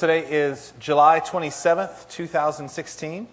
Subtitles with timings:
[0.00, 3.28] Today is July 27th, 2016,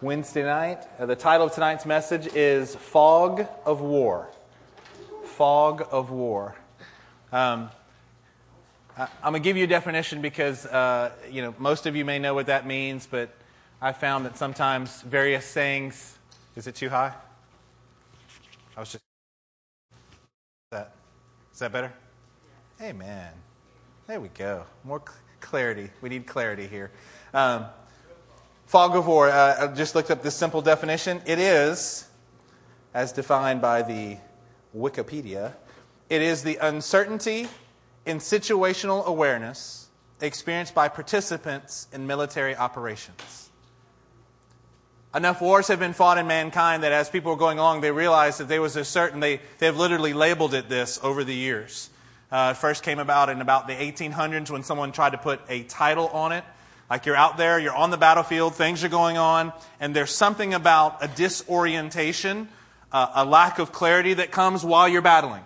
[0.00, 0.82] Wednesday night.
[0.98, 4.28] Uh, the title of tonight's message is Fog of War.
[5.22, 6.56] Fog of War.
[7.30, 7.70] Um,
[8.98, 12.04] I, am going to give you a definition because uh, you know most of you
[12.04, 13.32] may know what that means, but
[13.80, 16.18] I found that sometimes various sayings.
[16.56, 17.14] Is it too high?
[18.76, 19.04] I was just.
[20.72, 20.96] That,
[21.52, 21.92] is that better?
[22.80, 23.30] Amen.
[24.08, 24.64] There we go.
[24.82, 24.98] More
[25.42, 25.90] clarity.
[26.00, 26.90] We need clarity here.
[27.34, 27.66] Um,
[28.64, 29.28] fog of war.
[29.28, 31.20] Uh, I just looked up this simple definition.
[31.26, 32.08] It is,
[32.94, 34.16] as defined by the
[34.74, 35.52] Wikipedia,
[36.08, 37.48] it is the uncertainty
[38.06, 39.88] in situational awareness
[40.20, 43.50] experienced by participants in military operations.
[45.14, 48.40] Enough wars have been fought in mankind that as people were going along, they realized
[48.40, 51.90] that there was a certain, they, they've literally labeled it this over the years.
[52.32, 56.08] Uh, first came about in about the 1800s when someone tried to put a title
[56.08, 56.42] on it.
[56.88, 60.54] Like you're out there, you're on the battlefield, things are going on, and there's something
[60.54, 62.48] about a disorientation,
[62.90, 65.42] uh, a lack of clarity that comes while you're battling.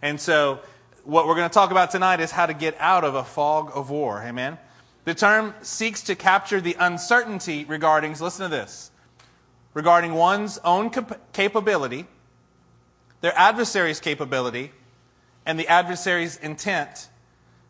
[0.00, 0.60] And so,
[1.04, 3.70] what we're going to talk about tonight is how to get out of a fog
[3.74, 4.22] of war.
[4.24, 4.56] Amen?
[5.04, 8.90] The term seeks to capture the uncertainty regarding, listen to this,
[9.74, 12.06] regarding one's own cap- capability,
[13.20, 14.72] their adversary's capability,
[15.50, 17.08] and the adversary's intent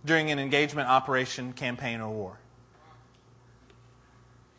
[0.05, 2.39] during an engagement operation, campaign, or war.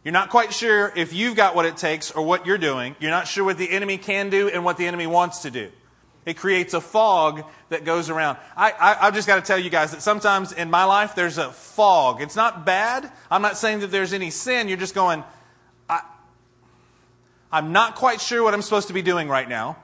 [0.04, 2.96] You're not quite sure if you've got what it takes or what you're doing.
[3.00, 5.70] You're not sure what the enemy can do and what the enemy wants to do.
[6.26, 8.40] It creates a fog that goes around.
[8.58, 11.38] I, I, I've just got to tell you guys that sometimes in my life there's
[11.38, 12.24] a fog.
[12.24, 13.12] It's not bad.
[13.30, 14.68] I'm not saying that there's any sin.
[14.68, 15.24] You're just going,
[15.88, 16.02] I,
[17.52, 19.78] I'm not quite sure what I'm supposed to be doing right now.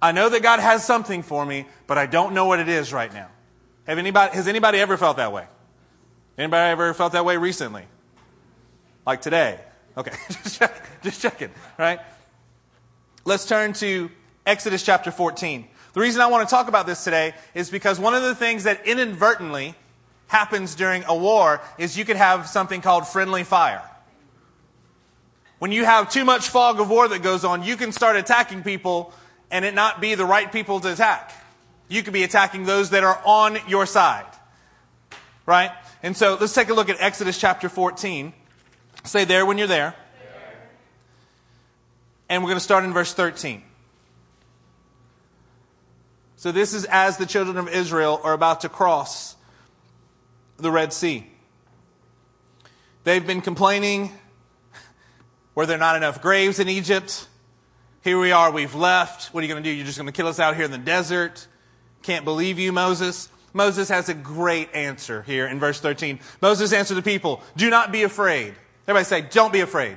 [0.00, 2.92] I know that God has something for me, but I don't know what it is
[2.92, 3.28] right now.
[3.86, 5.46] Have anybody, has anybody ever felt that way?
[6.36, 7.84] Anybody ever felt that way recently?
[9.06, 9.58] Like today?
[9.96, 12.00] Okay, just, check, just checking, right?
[13.24, 14.10] Let's turn to
[14.44, 15.66] Exodus chapter 14.
[15.94, 18.64] The reason I want to talk about this today is because one of the things
[18.64, 19.74] that inadvertently
[20.26, 23.82] happens during a war is you could have something called friendly fire.
[25.58, 28.62] When you have too much fog of war that goes on, you can start attacking
[28.62, 29.14] people
[29.50, 31.32] and it not be the right people to attack.
[31.88, 34.26] You could be attacking those that are on your side.
[35.44, 35.70] Right?
[36.02, 38.32] And so let's take a look at Exodus chapter 14.
[39.04, 39.94] Say there when you're there.
[42.28, 43.62] And we're going to start in verse 13.
[46.36, 49.36] So this is as the children of Israel are about to cross
[50.56, 51.26] the Red Sea.
[53.04, 54.10] They've been complaining
[55.56, 57.26] were there not enough graves in Egypt?
[58.06, 59.34] Here we are, we've left.
[59.34, 59.74] What are you going to do?
[59.74, 61.48] You're just going to kill us out here in the desert?
[62.02, 63.28] Can't believe you, Moses.
[63.52, 66.20] Moses has a great answer here in verse 13.
[66.40, 68.54] Moses answered the people, Do not be afraid.
[68.86, 69.96] Everybody say, Don't be afraid.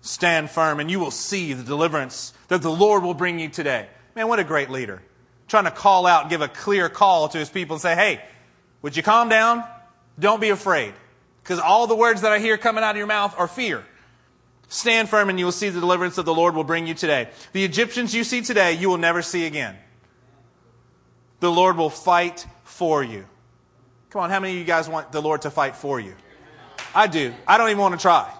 [0.00, 3.86] Stand firm, and you will see the deliverance that the Lord will bring you today.
[4.16, 5.00] Man, what a great leader.
[5.46, 8.20] Trying to call out, give a clear call to his people and say, Hey,
[8.82, 9.62] would you calm down?
[10.18, 10.92] Don't be afraid.
[11.44, 13.84] Because all the words that I hear coming out of your mouth are fear.
[14.70, 17.28] Stand firm and you will see the deliverance that the Lord will bring you today.
[17.52, 19.76] The Egyptians you see today, you will never see again.
[21.40, 23.26] The Lord will fight for you.
[24.10, 26.14] Come on, how many of you guys want the Lord to fight for you?
[26.94, 27.34] I do.
[27.48, 28.32] I don't even want to try.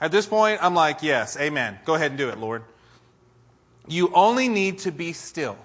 [0.00, 1.78] At this point, I'm like, yes, amen.
[1.84, 2.64] Go ahead and do it, Lord.
[3.86, 5.56] You only need to be still.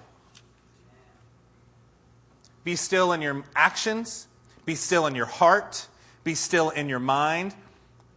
[2.62, 4.28] Be still in your actions,
[4.64, 5.88] be still in your heart,
[6.22, 7.56] be still in your mind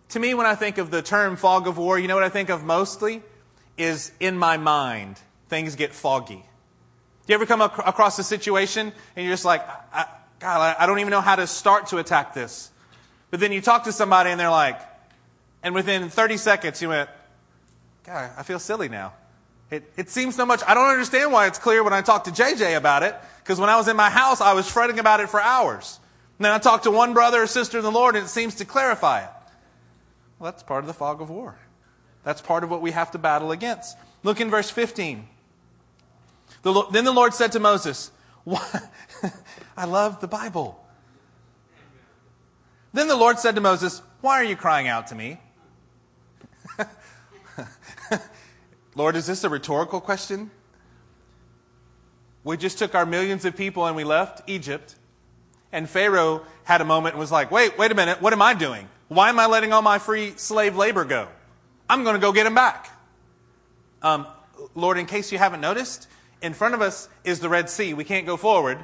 [0.09, 2.29] to me, when I think of the term fog of war, you know what I
[2.29, 3.21] think of mostly?
[3.77, 6.35] Is in my mind, things get foggy.
[6.35, 10.05] Do you ever come ac- across a situation and you're just like, I,
[10.39, 12.71] God, I don't even know how to start to attack this.
[13.29, 14.81] But then you talk to somebody and they're like,
[15.61, 17.09] and within 30 seconds you went,
[18.05, 19.13] God, I feel silly now.
[19.69, 20.61] It, it seems so much.
[20.67, 23.69] I don't understand why it's clear when I talk to JJ about it, because when
[23.69, 25.99] I was in my house, I was fretting about it for hours.
[26.39, 28.55] And then I talked to one brother or sister in the Lord, and it seems
[28.55, 29.29] to clarify it.
[30.39, 31.59] Well, that's part of the fog of war.
[32.23, 33.97] That's part of what we have to battle against.
[34.23, 35.27] Look in verse 15.
[36.61, 38.11] The, then the Lord said to Moses,
[39.77, 40.83] I love the Bible.
[42.93, 45.39] Then the Lord said to Moses, Why are you crying out to me?
[48.95, 50.51] Lord, is this a rhetorical question?
[52.43, 54.95] We just took our millions of people and we left Egypt.
[55.71, 58.53] And Pharaoh had a moment and was like, Wait, wait a minute, what am I
[58.53, 58.89] doing?
[59.09, 61.27] Why am I letting all my free slave labor go?
[61.89, 62.95] I'm going to go get them back.
[64.03, 64.27] Um,
[64.75, 66.07] Lord, in case you haven't noticed,
[66.41, 67.93] in front of us is the Red Sea.
[67.95, 68.77] We can't go forward.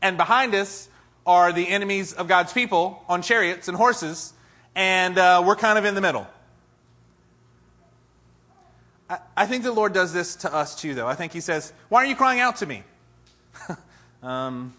[0.00, 0.88] And behind us
[1.26, 4.32] are the enemies of God's people on chariots and horses,
[4.74, 6.26] and uh, we're kind of in the middle.
[9.08, 11.06] I, I think the Lord does this to us too, though.
[11.06, 12.82] I think He says, Why are you crying out to me?
[14.22, 14.74] um,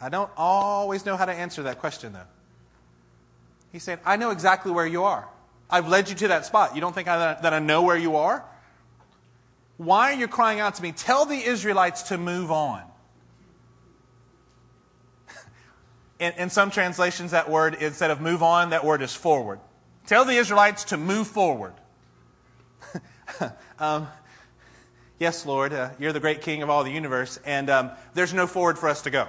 [0.00, 2.20] I don't always know how to answer that question, though.
[3.72, 5.28] He said, I know exactly where you are.
[5.68, 6.74] I've led you to that spot.
[6.74, 8.44] You don't think I, that I know where you are?
[9.76, 10.92] Why are you crying out to me?
[10.92, 12.82] Tell the Israelites to move on.
[16.18, 19.60] in, in some translations, that word, instead of move on, that word is forward.
[20.06, 21.74] Tell the Israelites to move forward.
[23.78, 24.06] um,
[25.18, 28.46] yes, Lord, uh, you're the great king of all the universe, and um, there's no
[28.46, 29.26] forward for us to go.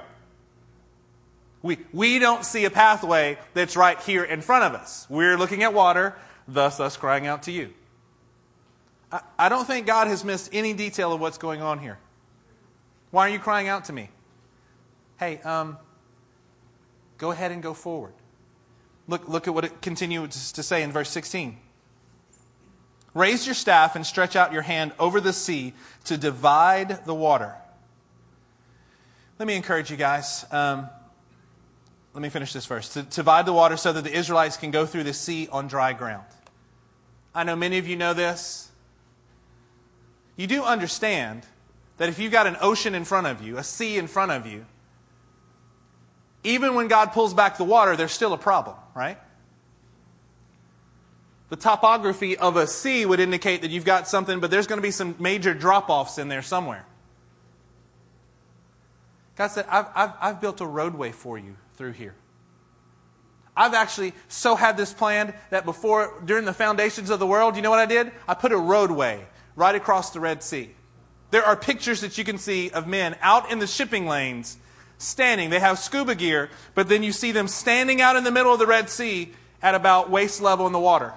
[1.62, 5.08] We, we don't see a pathway that's right here in front of us.
[5.10, 6.16] We're looking at water,
[6.48, 7.74] thus us crying out to you.
[9.12, 11.98] I, I don't think God has missed any detail of what's going on here.
[13.12, 14.10] Why are you crying out to me?
[15.20, 15.78] Hey, um,
[17.18, 18.14] go ahead and go forward.
[19.08, 21.58] Look, look at what it continues to say in verse 16.
[23.14, 27.56] Raise your staff and stretch out your hand over the sea to divide the water.
[29.40, 30.46] Let me encourage you guys.
[30.52, 30.90] Um,
[32.18, 32.90] let me finish this verse.
[32.94, 35.94] To, divide the water so that the Israelites can go through the sea on dry
[35.94, 36.26] ground.
[37.36, 38.72] I know many of you know this.
[40.36, 41.44] You do understand
[41.98, 44.48] that if you've got an ocean in front of you, a sea in front of
[44.48, 44.66] you,
[46.44, 49.20] even when God pulls back the water, there's still a problem, right?
[51.50, 54.84] The topography of a sea would indicate that you've got something, but there's going to
[54.84, 56.84] be some major drop offs in there somewhere.
[59.38, 62.16] God said, I've, I've, I've, built a roadway for you through here.
[63.56, 67.62] I've actually so had this planned that before, during the foundations of the world, you
[67.62, 68.12] know what I did?
[68.28, 69.26] I put a roadway
[69.56, 70.72] right across the Red Sea.
[71.30, 74.58] There are pictures that you can see of men out in the shipping lanes
[74.98, 75.52] standing.
[75.52, 78.60] They have scuba gear, but then you see them standing out in the middle of
[78.60, 81.14] the Red Sea at about waist level in the water.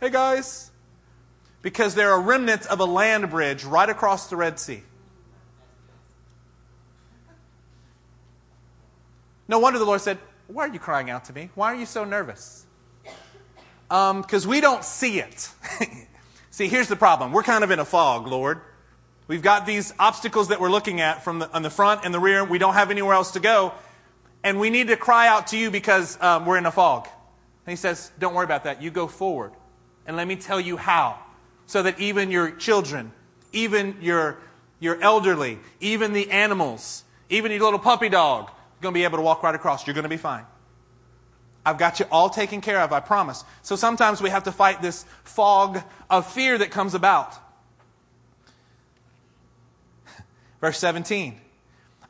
[0.00, 0.70] Hey guys,
[1.62, 4.82] because there are remnants of a land bridge right across the Red Sea.
[9.48, 11.50] No wonder the Lord said, Why are you crying out to me?
[11.54, 12.66] Why are you so nervous?
[13.88, 15.50] Because um, we don't see it.
[16.50, 17.32] see, here's the problem.
[17.32, 18.60] We're kind of in a fog, Lord.
[19.28, 22.20] We've got these obstacles that we're looking at from the, on the front and the
[22.20, 22.44] rear.
[22.44, 23.72] We don't have anywhere else to go.
[24.42, 27.06] And we need to cry out to you because um, we're in a fog.
[27.66, 28.82] And he says, Don't worry about that.
[28.82, 29.52] You go forward.
[30.06, 31.18] And let me tell you how.
[31.66, 33.12] So that even your children,
[33.52, 34.38] even your,
[34.80, 38.50] your elderly, even the animals, even your little puppy dog,
[38.82, 39.86] going to be able to walk right across.
[39.86, 40.44] You're going to be fine.
[41.64, 43.44] I've got you all taken care of, I promise.
[43.62, 45.80] So sometimes we have to fight this fog
[46.10, 47.34] of fear that comes about.
[50.60, 51.40] Verse 17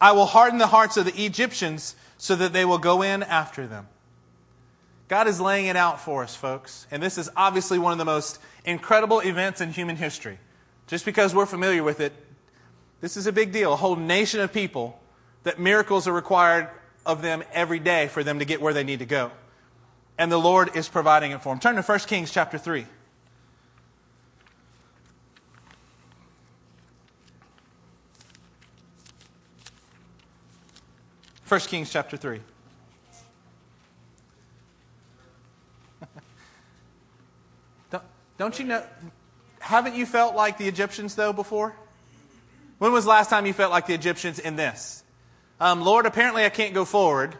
[0.01, 3.67] I will harden the hearts of the Egyptians so that they will go in after
[3.67, 3.87] them.
[5.09, 6.87] God is laying it out for us, folks.
[6.91, 10.39] And this is obviously one of the most incredible events in human history.
[10.87, 12.15] Just because we're familiar with it,
[13.03, 13.73] this is a big deal.
[13.73, 14.99] A whole nation of people
[15.44, 16.69] that miracles are required
[17.05, 19.31] of them every day for them to get where they need to go.
[20.19, 21.61] And the Lord is providing it for them.
[21.61, 22.87] Turn to 1 Kings chapter 3.
[31.53, 32.41] 1 Kings chapter 3.
[37.91, 38.03] don't,
[38.39, 38.82] don't you know?
[39.58, 41.77] Haven't you felt like the Egyptians, though, before?
[42.79, 45.02] When was the last time you felt like the Egyptians in this?
[45.63, 47.37] Um, Lord, apparently I can't go forward.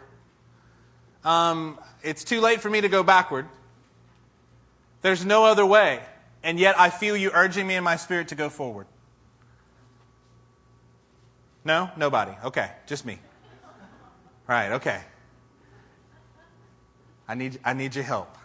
[1.25, 3.49] Um, it's too late for me to go backward.
[5.01, 5.99] There's no other way.
[6.41, 8.87] And yet I feel you urging me in my spirit to go forward.
[11.65, 11.91] No?
[11.97, 12.31] Nobody.
[12.45, 13.19] Okay, just me.
[14.47, 15.01] Right, okay.
[17.27, 18.37] I need, I need your help.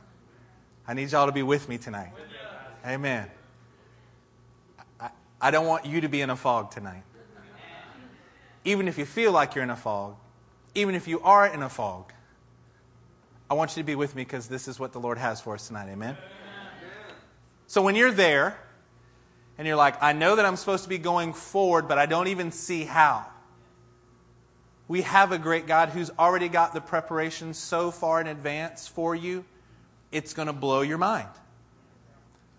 [0.89, 2.11] I need y'all to be with me tonight.
[2.85, 3.31] Amen.
[4.99, 7.05] I, I don't want you to be in a fog tonight.
[8.69, 10.15] Even if you feel like you're in a fog,
[10.75, 12.13] even if you are in a fog,
[13.49, 15.55] I want you to be with me because this is what the Lord has for
[15.55, 15.89] us tonight.
[15.91, 16.19] Amen.
[17.67, 18.59] So when you're there
[19.57, 22.29] and you're like, I know that I'm supposed to be going forward, but I don't
[22.29, 23.25] even see how
[24.87, 29.15] we have a great God who's already got the preparation so far in advance for
[29.15, 29.47] you,
[30.13, 31.31] it's going to blow your mind.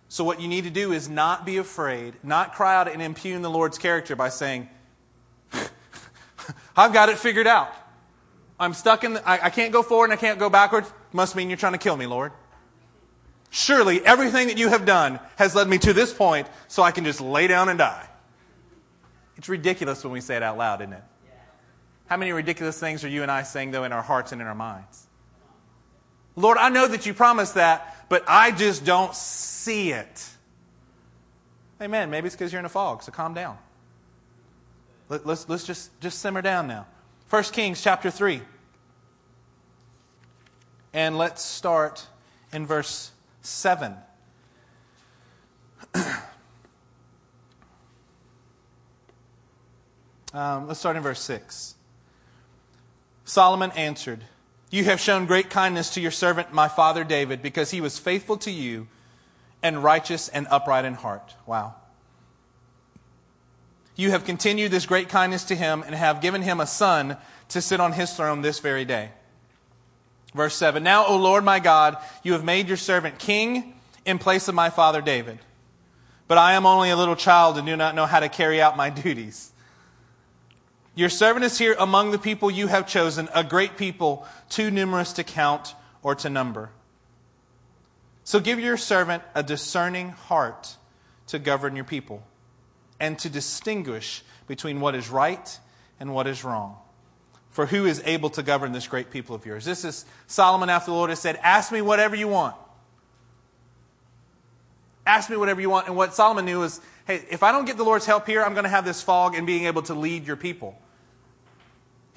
[0.07, 3.43] So, what you need to do is not be afraid, not cry out and impugn
[3.43, 4.69] the Lord's character by saying,
[6.75, 7.73] I've got it figured out.
[8.59, 10.91] I'm stuck in, the, I, I can't go forward and I can't go backwards.
[11.13, 12.33] Must mean you're trying to kill me, Lord.
[13.51, 17.05] Surely everything that you have done has led me to this point so I can
[17.05, 18.07] just lay down and die.
[19.37, 21.03] It's ridiculous when we say it out loud, isn't it?
[22.07, 24.47] How many ridiculous things are you and I saying, though, in our hearts and in
[24.47, 25.07] our minds?
[26.35, 30.29] Lord, I know that you promised that, but I just don't see it.
[31.81, 32.09] Amen.
[32.09, 33.57] Maybe it's because you're in a fog, so calm down.
[35.09, 36.85] Let, us let's just, just simmer down now.
[37.29, 38.41] 1 Kings chapter 3.
[40.93, 42.05] And let's start
[42.53, 43.11] in verse
[43.41, 43.95] 7.
[50.33, 51.75] um, let's start in verse 6.
[53.25, 54.23] Solomon answered,
[54.69, 58.37] You have shown great kindness to your servant, my father David, because he was faithful
[58.37, 58.87] to you
[59.61, 61.35] and righteous and upright in heart.
[61.45, 61.75] Wow.
[63.99, 67.17] You have continued this great kindness to him and have given him a son
[67.49, 69.09] to sit on his throne this very day.
[70.33, 73.73] Verse 7 Now, O Lord my God, you have made your servant king
[74.05, 75.39] in place of my father David.
[76.29, 78.77] But I am only a little child and do not know how to carry out
[78.77, 79.51] my duties.
[80.95, 85.11] Your servant is here among the people you have chosen, a great people, too numerous
[85.11, 86.69] to count or to number.
[88.23, 90.77] So give your servant a discerning heart
[91.27, 92.23] to govern your people
[92.99, 95.59] and to distinguish between what is right
[95.99, 96.77] and what is wrong.
[97.49, 99.65] For who is able to govern this great people of yours?
[99.65, 102.55] This is Solomon after the Lord has said, Ask me whatever you want.
[105.05, 105.87] Ask me whatever you want.
[105.87, 108.53] And what Solomon knew is, hey, if I don't get the Lord's help here, I'm
[108.53, 110.79] going to have this fog in being able to lead your people.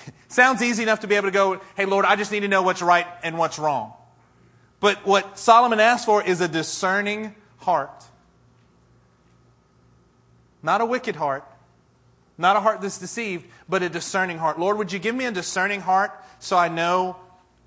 [0.29, 2.63] Sounds easy enough to be able to go, hey, Lord, I just need to know
[2.63, 3.95] what's right and what's wrong.
[4.81, 8.05] But what Solomon asked for is a discerning heart.
[10.63, 11.45] Not a wicked heart,
[12.39, 14.59] not a heart that's deceived, but a discerning heart.
[14.59, 17.17] Lord, would you give me a discerning heart so I know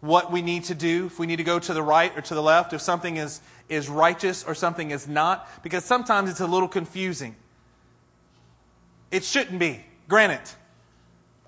[0.02, 2.36] what we need to do, if we need to go to the right or to
[2.36, 5.48] the left, if something is, is righteous or something is not?
[5.64, 7.36] Because sometimes it's a little confusing.
[9.12, 9.84] It shouldn't be.
[10.08, 10.42] Granted,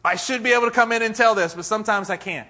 [0.03, 2.47] I should be able to come in and tell this, but sometimes I can't.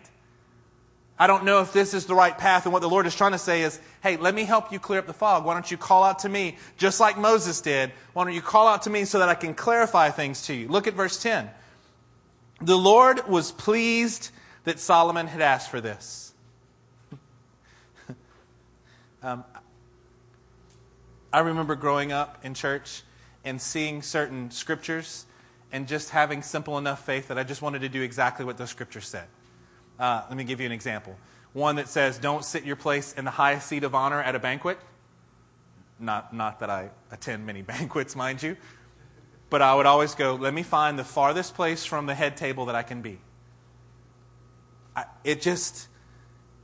[1.20, 2.66] I don't know if this is the right path.
[2.66, 5.00] And what the Lord is trying to say is, hey, let me help you clear
[5.00, 5.46] up the fog.
[5.46, 7.92] Why don't you call out to me, just like Moses did?
[8.14, 10.68] Why don't you call out to me so that I can clarify things to you?
[10.68, 11.50] Look at verse 10.
[12.62, 14.30] The Lord was pleased
[14.64, 16.34] that Solomon had asked for this.
[19.24, 19.44] um,
[21.34, 23.02] I remember growing up in church
[23.44, 25.26] and seeing certain scriptures
[25.72, 28.70] and just having simple enough faith that I just wanted to do exactly what those
[28.70, 29.26] scriptures said.
[30.00, 31.16] Uh, let me give you an example.
[31.54, 34.40] One that says, Don't sit your place in the highest seat of honor at a
[34.40, 34.78] banquet.
[36.00, 38.58] Not, not that I attend many banquets, mind you.
[39.50, 42.66] But I would always go, Let me find the farthest place from the head table
[42.66, 43.20] that I can be.
[44.96, 45.88] I, it just,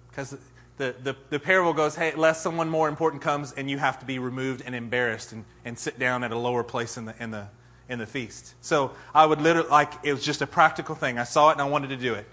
[0.10, 0.38] because
[0.78, 4.06] the, the, the parable goes, Hey, lest someone more important comes and you have to
[4.06, 7.32] be removed and embarrassed and, and sit down at a lower place in the, in
[7.32, 7.48] the,
[7.90, 8.54] in the feast.
[8.62, 11.18] So I would literally, like, it was just a practical thing.
[11.18, 12.28] I saw it and I wanted to do it.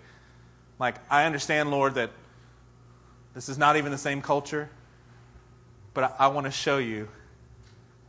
[0.81, 2.11] Like, I understand, Lord, that
[3.35, 4.71] this is not even the same culture,
[5.93, 7.07] but I, I want to show you.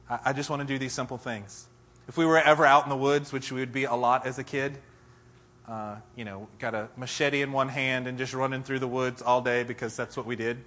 [0.10, 1.68] I, I just want to do these simple things.
[2.08, 4.40] If we were ever out in the woods, which we would be a lot as
[4.40, 4.78] a kid,
[5.68, 9.22] uh, you know, got a machete in one hand and just running through the woods
[9.22, 10.64] all day because that's what we did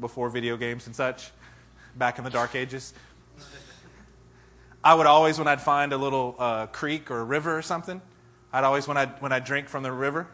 [0.00, 1.30] before video games and such,
[1.94, 2.94] back in the dark ages.
[4.82, 8.00] I would always, when I'd find a little uh, creek or a river or something,
[8.50, 10.26] I'd always, when I'd, when I'd drink from the river,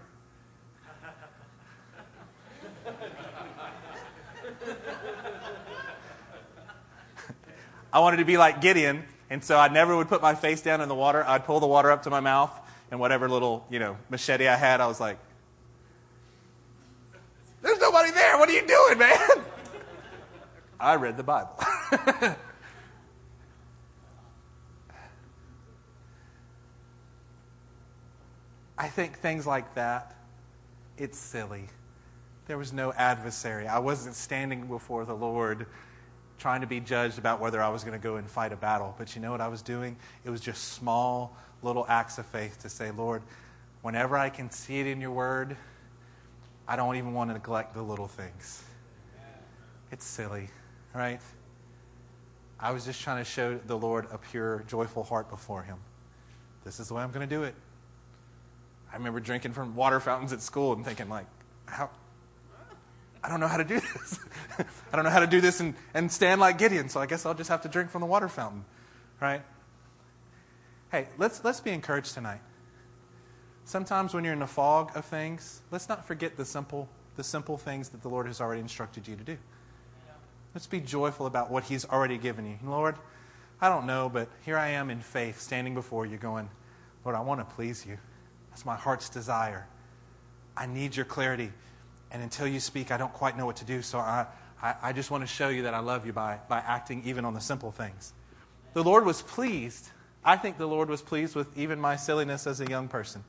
[7.98, 10.80] I wanted to be like Gideon, and so I never would put my face down
[10.80, 11.24] in the water.
[11.26, 12.52] I'd pull the water up to my mouth,
[12.92, 15.18] and whatever little, you know, machete I had, I was like,
[17.60, 18.38] There's nobody there.
[18.38, 19.18] What are you doing, man?
[20.78, 21.56] I read the Bible.
[28.78, 30.14] I think things like that,
[30.96, 31.64] it's silly.
[32.46, 33.66] There was no adversary.
[33.66, 35.66] I wasn't standing before the Lord
[36.38, 38.94] trying to be judged about whether I was going to go and fight a battle.
[38.96, 39.96] But you know what I was doing?
[40.24, 43.22] It was just small little acts of faith to say, Lord,
[43.82, 45.56] whenever I can see it in your word,
[46.66, 48.62] I don't even want to neglect the little things.
[49.90, 50.48] It's silly,
[50.94, 51.20] right?
[52.60, 55.78] I was just trying to show the Lord a pure, joyful heart before Him.
[56.64, 57.54] This is the way I'm going to do it.
[58.92, 61.26] I remember drinking from water fountains at school and thinking, like,
[61.66, 61.90] how,
[63.22, 64.18] I don't know how to do this.
[64.92, 67.26] I don't know how to do this and, and stand like Gideon, so I guess
[67.26, 68.64] I'll just have to drink from the water fountain,
[69.20, 69.42] right?
[70.90, 72.40] Hey, let's, let's be encouraged tonight.
[73.64, 77.58] Sometimes when you're in the fog of things, let's not forget the simple, the simple
[77.58, 79.36] things that the Lord has already instructed you to do.
[80.54, 82.58] Let's be joyful about what He's already given you.
[82.64, 82.96] Lord,
[83.60, 86.48] I don't know, but here I am in faith, standing before you, going,
[87.04, 87.98] Lord, I want to please you.
[88.50, 89.66] That's my heart's desire.
[90.56, 91.52] I need your clarity.
[92.10, 93.82] And until you speak, I don't quite know what to do.
[93.82, 94.26] So I,
[94.62, 97.24] I, I just want to show you that I love you by, by acting even
[97.24, 98.12] on the simple things.
[98.72, 99.90] The Lord was pleased.
[100.24, 103.24] I think the Lord was pleased with even my silliness as a young person,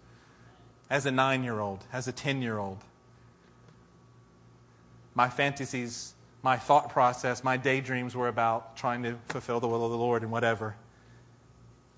[0.90, 2.84] as a nine year old, as a 10 year old.
[5.14, 9.92] My fantasies, my thought process, my daydreams were about trying to fulfill the will of
[9.92, 10.76] the Lord and whatever.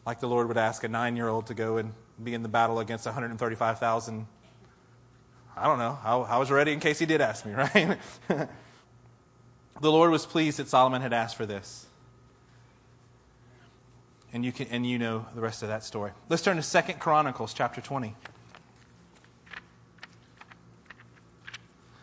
[0.06, 2.50] Like the Lord would ask a nine year old to go and be in the
[2.50, 4.28] battle against 135,000
[5.56, 5.98] I don't know.
[6.04, 8.00] I, I was ready in case he did ask me, right?
[8.30, 11.86] the Lord was pleased that Solomon had asked for this.
[14.34, 16.12] And you, can, and you know the rest of that story.
[16.30, 18.16] Let's turn to Second Chronicles chapter 20.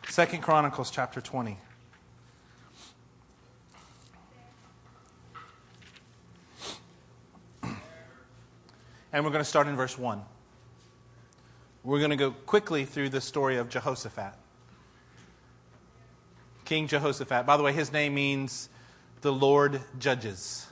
[0.09, 1.59] Second Chronicles chapter 20.
[9.13, 10.21] And we're going to start in verse 1.
[11.89, 14.35] We're going to go quickly through the story of Jehoshaphat.
[16.67, 17.47] King Jehoshaphat.
[17.47, 18.69] By the way, his name means
[19.23, 20.67] the Lord judges.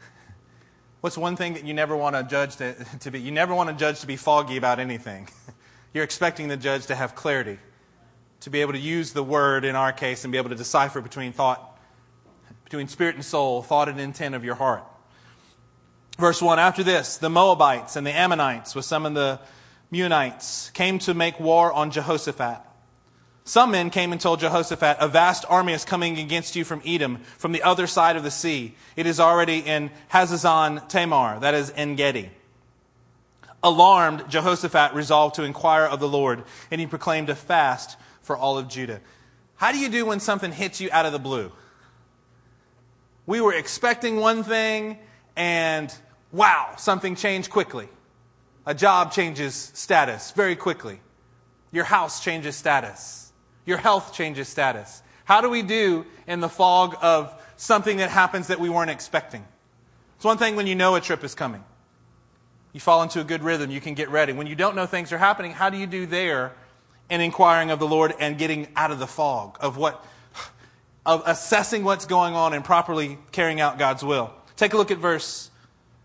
[1.02, 3.20] What's one thing that you never want a judge to, to be?
[3.20, 5.28] You never want a judge to be foggy about anything.
[5.92, 7.58] You're expecting the judge to have clarity,
[8.40, 11.02] to be able to use the word in our case and be able to decipher
[11.02, 11.78] between thought,
[12.64, 14.84] between spirit and soul, thought and intent of your heart.
[16.20, 19.40] Verse 1 After this, the Moabites and the Ammonites, with some of the
[19.90, 22.60] Meunites, came to make war on Jehoshaphat.
[23.44, 27.22] Some men came and told Jehoshaphat, A vast army is coming against you from Edom,
[27.38, 28.76] from the other side of the sea.
[28.96, 32.30] It is already in Hazazon Tamar, that is En Gedi.
[33.62, 38.58] Alarmed, Jehoshaphat resolved to inquire of the Lord, and he proclaimed a fast for all
[38.58, 39.00] of Judah.
[39.56, 41.50] How do you do when something hits you out of the blue?
[43.24, 44.98] We were expecting one thing,
[45.34, 45.90] and
[46.32, 47.88] wow, something changed quickly.
[48.66, 51.00] A job changes status very quickly.
[51.72, 53.32] Your house changes status.
[53.64, 55.02] Your health changes status.
[55.24, 59.44] How do we do in the fog of something that happens that we weren't expecting?
[60.16, 61.64] It's one thing when you know a trip is coming.
[62.72, 64.32] You fall into a good rhythm, you can get ready.
[64.32, 66.52] When you don't know things are happening, how do you do there
[67.08, 70.04] in inquiring of the Lord and getting out of the fog of what
[71.06, 74.32] of assessing what's going on and properly carrying out God's will?
[74.56, 75.49] Take a look at verse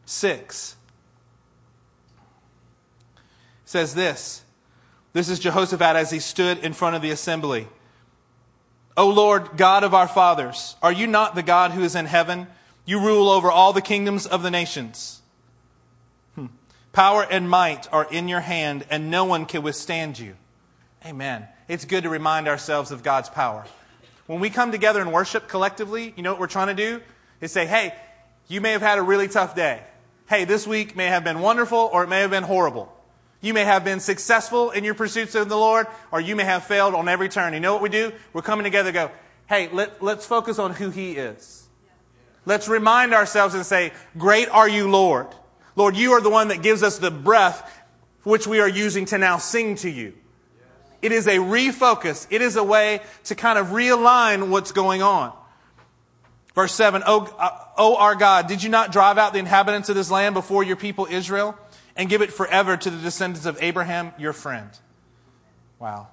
[0.06, 0.76] 6.
[3.66, 4.44] Says this.
[5.14, 7.68] This is Jehoshaphat as he stood in front of the assembly.
[8.98, 12.48] O Lord, God of our fathers, are you not the God who is in heaven?
[12.86, 15.22] You rule over all the kingdoms of the nations.
[16.36, 16.48] Hmm.
[16.94, 20.36] Power and might are in your hand, and no one can withstand you.
[21.06, 21.48] Amen.
[21.68, 23.66] It's good to remind ourselves of God's power.
[24.28, 27.02] When we come together and worship collectively, you know what we're trying to do?
[27.42, 27.94] Is say, hey,
[28.48, 29.82] you may have had a really tough day.
[30.28, 32.92] Hey, this week may have been wonderful or it may have been horrible.
[33.42, 36.66] You may have been successful in your pursuits of the Lord or you may have
[36.66, 37.54] failed on every turn.
[37.54, 38.12] You know what we do?
[38.34, 39.12] We're coming together to go,
[39.48, 41.68] hey, let, let's focus on who He is.
[42.44, 45.28] Let's remind ourselves and say, Great are you, Lord.
[45.76, 47.84] Lord, you are the one that gives us the breath
[48.24, 50.14] which we are using to now sing to you.
[51.04, 52.26] It is a refocus.
[52.32, 55.34] It is a way to kind of realign what's going on.
[56.56, 59.96] Verse 7, o, uh, o our God, did you not drive out the inhabitants of
[59.96, 61.58] this land before your people Israel
[61.98, 64.70] and give it forever to the descendants of Abraham, your friend?
[65.80, 66.08] Wow.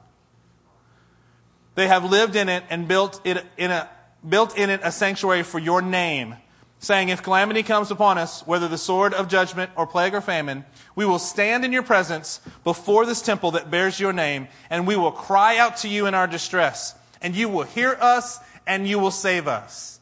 [1.76, 3.88] They have lived in it and built, it in a,
[4.28, 6.35] built in it a sanctuary for your name,
[6.81, 10.64] saying, If calamity comes upon us, whether the sword of judgment or plague or famine,
[10.96, 14.96] we will stand in your presence before this temple that bears your name, and we
[14.96, 18.98] will cry out to you in our distress, and you will hear us and you
[18.98, 20.00] will save us.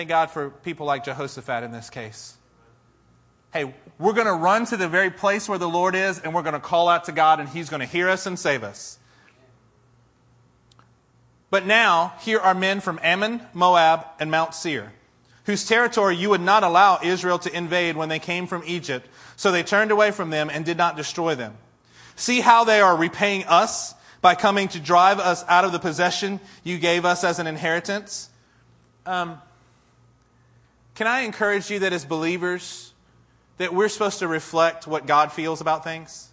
[0.00, 2.38] Thank God for people like Jehoshaphat in this case.
[3.52, 6.40] Hey, we're going to run to the very place where the Lord is and we're
[6.40, 8.98] going to call out to God and He's going to hear us and save us.
[11.50, 14.90] But now, here are men from Ammon, Moab, and Mount Seir,
[15.44, 19.52] whose territory you would not allow Israel to invade when they came from Egypt, so
[19.52, 21.58] they turned away from them and did not destroy them.
[22.16, 26.40] See how they are repaying us by coming to drive us out of the possession
[26.64, 28.30] you gave us as an inheritance?
[29.04, 29.38] Um,
[31.00, 32.92] can I encourage you that as believers,
[33.56, 36.28] that we're supposed to reflect what God feels about things?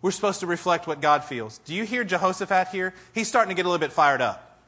[0.00, 1.58] We're supposed to reflect what God feels.
[1.66, 2.94] Do you hear Jehoshaphat here?
[3.12, 4.58] He's starting to get a little bit fired up.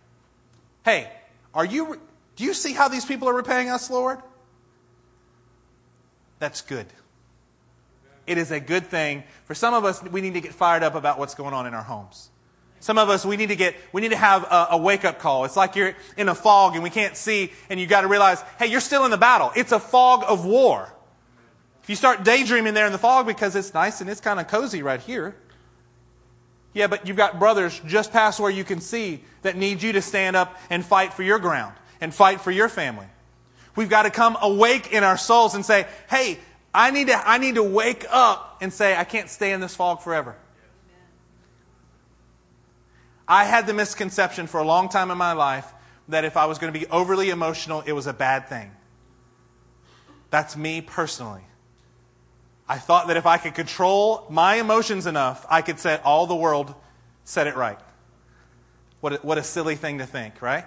[0.85, 1.11] Hey,
[1.55, 1.99] are you
[2.37, 4.19] do you see how these people are repaying us, Lord?
[6.41, 6.89] That's good.
[8.27, 9.25] It is a good thing.
[9.47, 11.73] For some of us, we need to get fired up about what's going on in
[11.73, 12.29] our homes.
[12.85, 15.19] Some of us, we need to get, we need to have a, a wake up
[15.19, 15.47] call.
[15.47, 18.43] It's like you're in a fog and we can't see and you got to realize,
[18.59, 19.53] hey, you're still in the battle.
[19.57, 20.93] It's a fog of war.
[21.83, 24.49] If you start daydreaming there in the fog because it's nice and it's kind of
[24.49, 25.35] cozy right here,
[26.75, 30.03] yeah, but you've got brothers just past where you can see that need you to
[30.03, 33.07] stand up and fight for your ground and fight for your family.
[33.77, 36.39] We've got to come awake in our souls and say, hey,
[36.75, 39.75] I need to, I need to wake up and say, I can't stay in this
[39.75, 40.37] fog forever.
[43.27, 45.73] I had the misconception for a long time in my life
[46.09, 48.71] that if I was going to be overly emotional, it was a bad thing.
[50.31, 51.43] That's me personally.
[52.69, 56.35] I thought that if I could control my emotions enough, I could set all the
[56.35, 56.75] world
[57.25, 57.79] set it right.
[59.01, 60.65] What a, what a silly thing to think, right?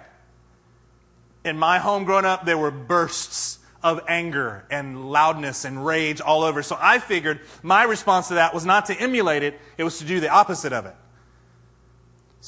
[1.44, 6.42] In my home growing up, there were bursts of anger and loudness and rage all
[6.42, 6.62] over.
[6.62, 10.04] So I figured my response to that was not to emulate it, it was to
[10.04, 10.94] do the opposite of it.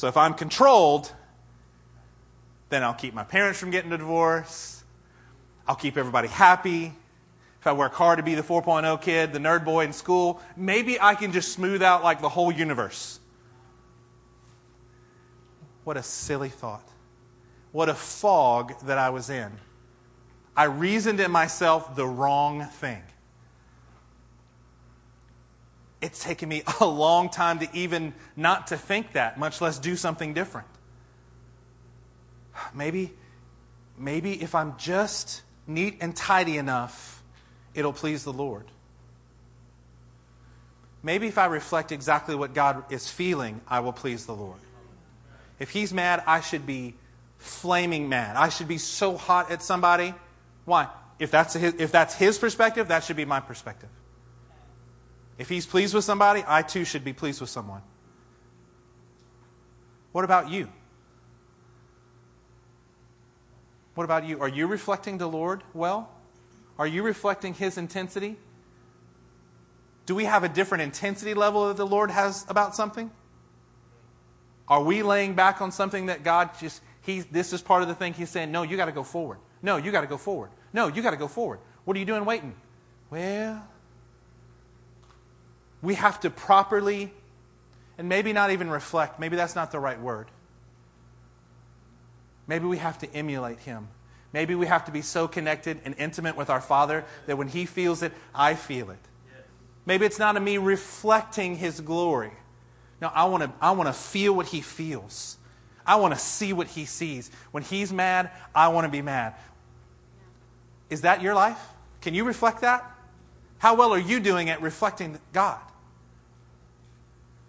[0.01, 1.13] So if I'm controlled,
[2.71, 4.83] then I'll keep my parents from getting a divorce.
[5.69, 6.95] I'll keep everybody happy.
[7.61, 10.99] If I work hard to be the 4.0 kid, the nerd boy in school, maybe
[10.99, 13.21] I can just smooth out like the whole universe.
[15.85, 16.89] What a silly thought.
[17.71, 19.53] What a fog that I was in.
[20.57, 23.03] I reasoned in myself the wrong thing.
[26.01, 29.97] It's taken me a long time to even not to think that, much less do
[29.97, 30.69] something different.
[32.75, 33.13] Maybe,
[33.99, 37.23] maybe if I'm just neat and tidy enough,
[37.75, 38.65] it'll please the Lord.
[41.03, 44.59] Maybe if I reflect exactly what God is feeling, I will please the Lord.
[45.59, 46.95] If He's mad, I should be
[47.39, 48.37] flaming mad.
[48.37, 50.15] I should be so hot at somebody.
[50.65, 50.89] Why?
[51.19, 53.89] If that's his, if that's his perspective, that should be my perspective.
[55.41, 57.81] If He's pleased with somebody, I too should be pleased with someone.
[60.13, 60.69] What about you?
[63.95, 64.39] What about you?
[64.41, 66.11] Are you reflecting the Lord well?
[66.79, 68.37] Are you reflecting His intensity?
[70.05, 73.11] Do we have a different intensity level that the Lord has about something?
[74.69, 77.95] Are we laying back on something that God just, he, this is part of the
[77.95, 79.39] thing He's saying, no, you got to go forward.
[79.63, 80.51] No, you got to go forward.
[80.75, 81.61] No, you got to go forward.
[81.87, 82.55] What are you doing waiting?
[83.09, 83.67] Well,
[85.83, 87.13] we have to properly,
[87.99, 90.29] and maybe not even reflect, maybe that's not the right word.
[92.47, 93.89] Maybe we have to emulate him.
[94.33, 97.67] Maybe we have to be so connected and intimate with our Father that when he
[97.67, 98.99] feels it, I feel it.
[99.87, 102.33] Maybe it's not a me reflecting his glory.
[103.01, 105.37] No, I want to I want to feel what he feels.
[105.87, 107.31] I want to see what he sees.
[107.51, 109.35] When he's mad, I want to be mad.
[110.91, 111.59] Is that your life?
[112.01, 112.85] Can you reflect that?
[113.61, 115.61] How well are you doing at reflecting God?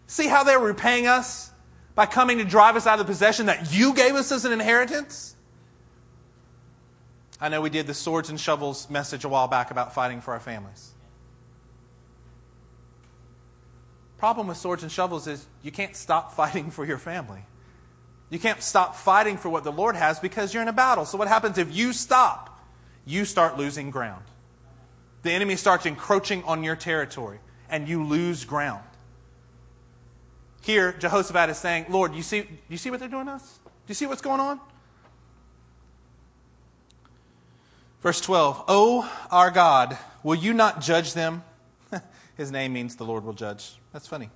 [0.08, 1.52] See how they're repaying us?
[1.95, 4.52] by coming to drive us out of the possession that you gave us as an
[4.52, 5.36] inheritance?
[7.39, 10.34] I know we did the swords and shovels message a while back about fighting for
[10.34, 10.91] our families.
[14.17, 17.41] Problem with swords and shovels is you can't stop fighting for your family.
[18.30, 21.06] You can't stop fighting for what the Lord has because you're in a battle.
[21.06, 22.63] So what happens if you stop?
[23.06, 24.24] You start losing ground.
[25.24, 28.84] The enemy starts encroaching on your territory and you lose ground.
[30.62, 33.60] Here, Jehoshaphat is saying, Lord, you see, you see what they're doing to us?
[33.66, 34.60] Do you see what's going on?
[38.02, 41.44] Verse 12, Oh, our God, will you not judge them?
[42.38, 43.76] His name means the Lord will judge.
[43.94, 44.30] That's funny.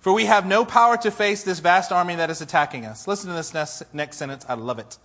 [0.00, 3.08] For we have no power to face this vast army that is attacking us.
[3.08, 4.44] Listen to this next, next sentence.
[4.48, 4.98] I love it.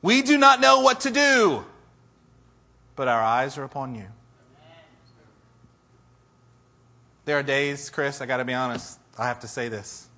[0.00, 1.64] We do not know what to do,
[2.96, 4.06] but our eyes are upon you.
[7.28, 10.08] There are days, Chris, I got to be honest, I have to say this.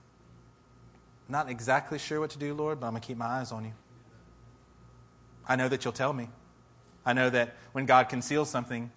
[1.29, 3.64] Not exactly sure what to do, Lord, but I'm going to keep my eyes on
[3.64, 3.73] you.
[5.44, 6.29] I know that you'll tell me.
[7.05, 8.92] I know that when God conceals something,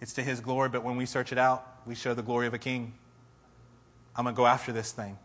[0.00, 2.54] it's to his glory, but when we search it out, we show the glory of
[2.54, 2.94] a king.
[4.16, 5.18] I'm going to go after this thing.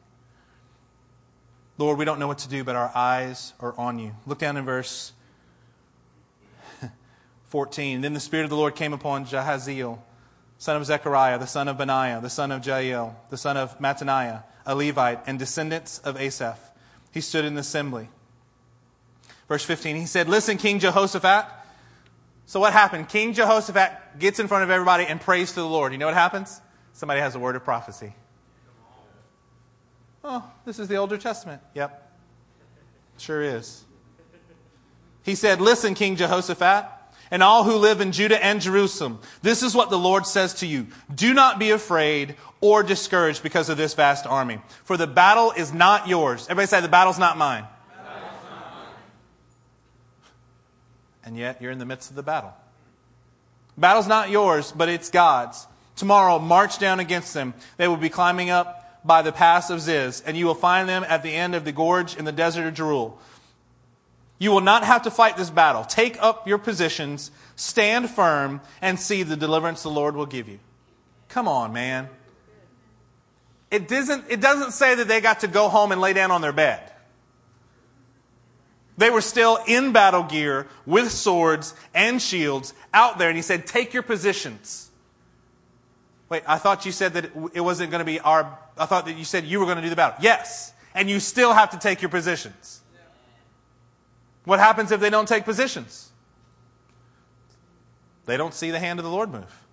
[1.77, 4.17] Lord, we don't know what to do, but our eyes are on you.
[4.25, 5.13] Look down in verse
[7.45, 8.01] 14.
[8.01, 9.99] Then the Spirit of the Lord came upon Jahaziel
[10.63, 14.43] son of Zechariah, the son of Benaiah, the son of Jael, the son of Mattaniah,
[14.65, 16.57] a Levite, and descendants of Asaph.
[17.11, 18.07] He stood in the assembly.
[19.49, 21.47] Verse 15, he said, Listen, King Jehoshaphat.
[22.45, 23.09] So what happened?
[23.09, 25.91] King Jehoshaphat gets in front of everybody and prays to the Lord.
[25.91, 26.61] You know what happens?
[26.93, 28.13] Somebody has a word of prophecy.
[30.23, 31.61] Oh, this is the Older Testament.
[31.73, 32.09] Yep.
[33.17, 33.83] Sure is.
[35.23, 36.85] He said, Listen, King Jehoshaphat
[37.31, 40.67] and all who live in Judah and Jerusalem, this is what the Lord says to
[40.67, 40.87] you.
[41.13, 44.59] Do not be afraid or discouraged because of this vast army.
[44.83, 46.43] For the battle is not yours.
[46.45, 47.65] Everybody say, the battle's not mine.
[47.89, 48.87] Battle's not mine.
[51.25, 52.53] And yet, you're in the midst of the battle.
[53.77, 55.67] Battle's not yours, but it's God's.
[55.95, 57.53] Tomorrow, march down against them.
[57.77, 61.03] They will be climbing up by the pass of Ziz, and you will find them
[61.07, 63.17] at the end of the gorge in the desert of Jeruel.
[64.39, 65.83] You will not have to fight this battle.
[65.83, 70.59] Take up your positions, stand firm, and see the deliverance the Lord will give you.
[71.29, 72.09] Come on, man.
[73.71, 76.41] It doesn't, it doesn't say that they got to go home and lay down on
[76.41, 76.91] their bed.
[78.97, 83.65] They were still in battle gear with swords and shields out there, and he said,
[83.65, 84.91] Take your positions.
[86.29, 88.59] Wait, I thought you said that it wasn't going to be our.
[88.77, 90.17] I thought that you said you were going to do the battle.
[90.21, 92.81] Yes, and you still have to take your positions.
[94.45, 96.11] What happens if they don't take positions?
[98.25, 99.63] They don't see the hand of the Lord move.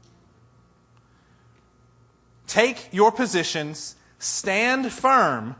[2.47, 5.55] Take your positions, stand firm,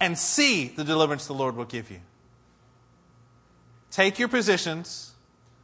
[0.00, 2.00] and see the deliverance the Lord will give you.
[3.90, 5.12] Take your positions,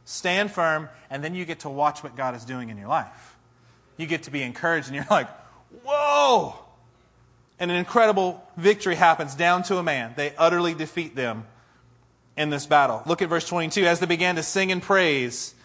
[0.03, 3.37] stand firm, and then you get to watch what God is doing in your life.
[3.95, 5.29] You get to be encouraged, and you're like,
[5.85, 6.55] whoa!
[7.59, 10.13] And an incredible victory happens down to a man.
[10.17, 11.45] They utterly defeat them
[12.37, 13.01] in this battle.
[13.05, 13.85] Look at verse 22.
[13.85, 15.55] As they began to sing and praise,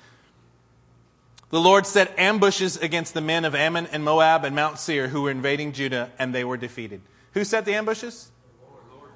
[1.51, 5.23] the Lord set ambushes against the men of Ammon and Moab and Mount Seir who
[5.23, 7.01] were invading Judah, and they were defeated.
[7.35, 8.31] Who set the ambushes?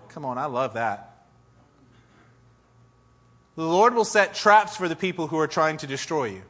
[0.08, 1.26] Come on, I love that.
[3.56, 6.42] The Lord will set traps for the people who are trying to destroy you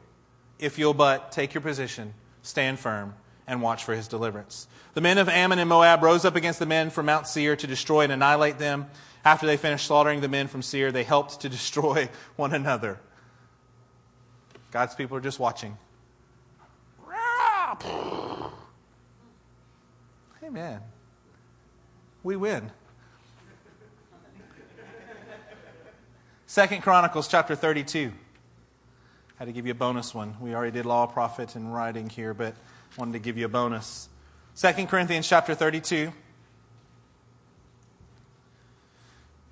[0.57, 3.13] if you'll but take your position, stand firm,
[3.47, 4.67] and watch for his deliverance.
[4.95, 7.67] The men of Ammon and Moab rose up against the men from Mount Seir to
[7.67, 8.87] destroy and annihilate them.
[9.25, 12.99] After they finished slaughtering the men from Seir, they helped to destroy one another.
[14.71, 15.77] God's people are just watching.
[20.43, 20.79] Amen.
[22.23, 22.71] We win.
[26.45, 28.11] Second Chronicles chapter 32.
[28.11, 28.13] I
[29.37, 30.35] had to give you a bonus one.
[30.39, 32.55] We already did law, prophet, and writing here, but
[32.95, 34.07] wanted to give you a bonus.
[34.53, 36.13] Second Corinthians chapter 32.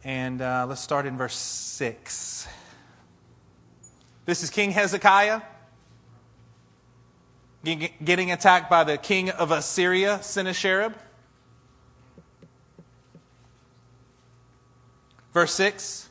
[0.04, 2.48] And uh, let's start in verse 6.
[4.26, 5.42] This is King Hezekiah
[7.64, 10.94] getting attacked by the king of Assyria, Sennacherib.
[15.34, 16.10] Verse 6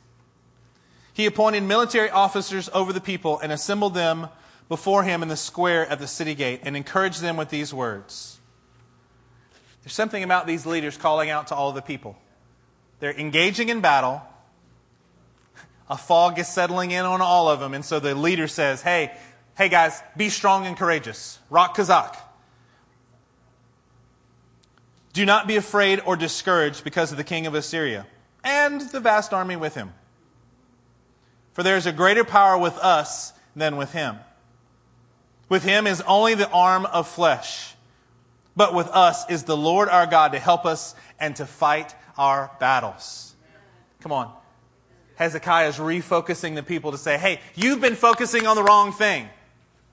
[1.14, 4.28] he appointed military officers over the people and assembled them
[4.68, 8.40] before him in the square at the city gate and encouraged them with these words.
[9.82, 12.16] There's something about these leaders calling out to all the people.
[13.02, 14.22] They're engaging in battle.
[15.90, 17.74] A fog is settling in on all of them.
[17.74, 19.10] And so the leader says, Hey,
[19.58, 21.40] hey guys, be strong and courageous.
[21.50, 22.16] Rock Kazakh.
[25.14, 28.06] Do not be afraid or discouraged because of the king of Assyria
[28.44, 29.92] and the vast army with him.
[31.54, 34.18] For there is a greater power with us than with him.
[35.48, 37.74] With him is only the arm of flesh,
[38.56, 42.50] but with us is the Lord our God to help us and to fight our
[42.60, 43.34] battles.
[44.00, 44.32] Come on.
[45.16, 49.28] Hezekiah is refocusing the people to say, hey, you've been focusing on the wrong thing.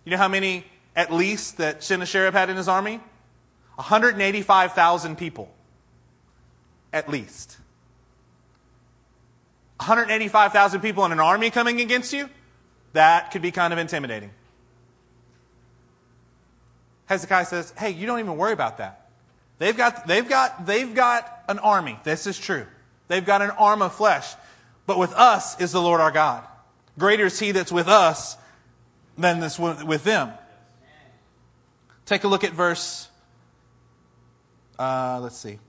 [0.03, 2.99] You know how many, at least, that Sennacherib had in his army?
[3.75, 5.53] 185,000 people.
[6.91, 7.57] At least.
[9.77, 12.29] 185,000 people in an army coming against you,
[12.93, 14.31] that could be kind of intimidating.
[17.09, 19.09] Hezekiah says, Hey, you don't even worry about that.
[19.57, 21.99] They've got, they've got, they've got an army.
[22.03, 22.65] This is true.
[23.07, 24.31] They've got an arm of flesh.
[24.85, 26.45] But with us is the Lord our God.
[26.97, 28.37] Greater is he that's with us
[29.17, 30.31] than this with them.
[32.05, 33.07] Take a look at verse,
[34.77, 35.59] uh, let's see.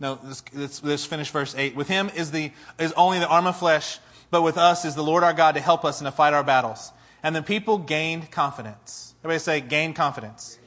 [0.00, 1.76] No, let's, let's, let's finish verse 8.
[1.76, 3.98] With him is, the, is only the arm of flesh,
[4.30, 6.44] but with us is the Lord our God to help us and to fight our
[6.44, 6.92] battles.
[7.22, 9.07] And the people gained confidence.
[9.20, 10.58] Everybody say, gain confidence.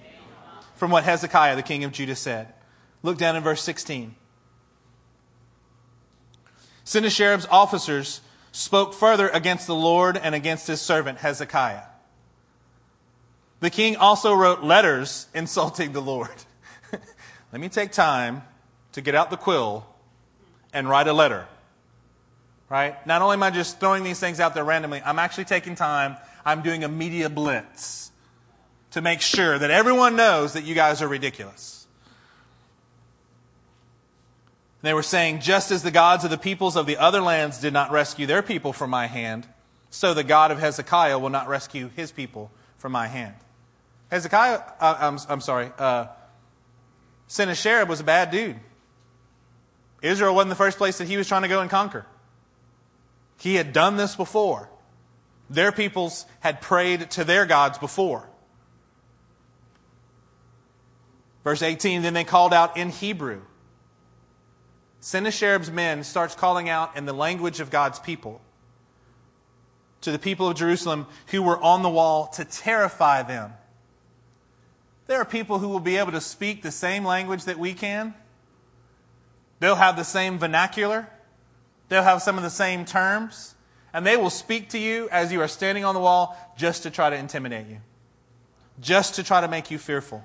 [0.75, 2.53] From what Hezekiah, the king of Judah, said.
[3.03, 4.15] Look down in verse 16.
[6.83, 11.83] Sennacherib's officers spoke further against the Lord and against his servant Hezekiah.
[13.61, 16.29] The king also wrote letters insulting the Lord.
[17.51, 18.43] Let me take time
[18.93, 19.85] to get out the quill
[20.73, 21.47] and write a letter.
[22.69, 23.05] Right?
[23.05, 26.17] Not only am I just throwing these things out there randomly, I'm actually taking time,
[26.45, 28.10] I'm doing a media blitz
[28.91, 31.87] to make sure that everyone knows that you guys are ridiculous.
[34.81, 37.73] They were saying, just as the gods of the peoples of the other lands did
[37.73, 39.47] not rescue their people from my hand,
[39.89, 43.35] so the God of Hezekiah will not rescue his people from my hand.
[44.09, 46.07] Hezekiah, uh, I'm, I'm sorry, uh,
[47.27, 48.59] Sennacherib was a bad dude.
[50.01, 52.05] Israel wasn't the first place that he was trying to go and conquer.
[53.37, 54.69] He had done this before.
[55.49, 58.27] Their peoples had prayed to their gods before.
[61.43, 63.41] Verse 18, then they called out in Hebrew.
[64.99, 68.41] Sennacherib's men starts calling out in the language of God's people
[70.01, 73.53] to the people of Jerusalem who were on the wall to terrify them.
[75.07, 78.13] There are people who will be able to speak the same language that we can.
[79.59, 81.07] They'll have the same vernacular.
[81.89, 83.55] They'll have some of the same terms.
[83.93, 86.91] And they will speak to you as you are standing on the wall just to
[86.91, 87.79] try to intimidate you,
[88.79, 90.23] just to try to make you fearful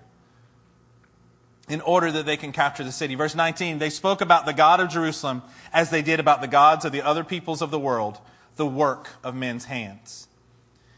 [1.68, 3.14] in order that they can capture the city.
[3.14, 6.84] Verse 19, they spoke about the God of Jerusalem as they did about the gods
[6.84, 8.18] of the other peoples of the world,
[8.56, 10.28] the work of men's hands.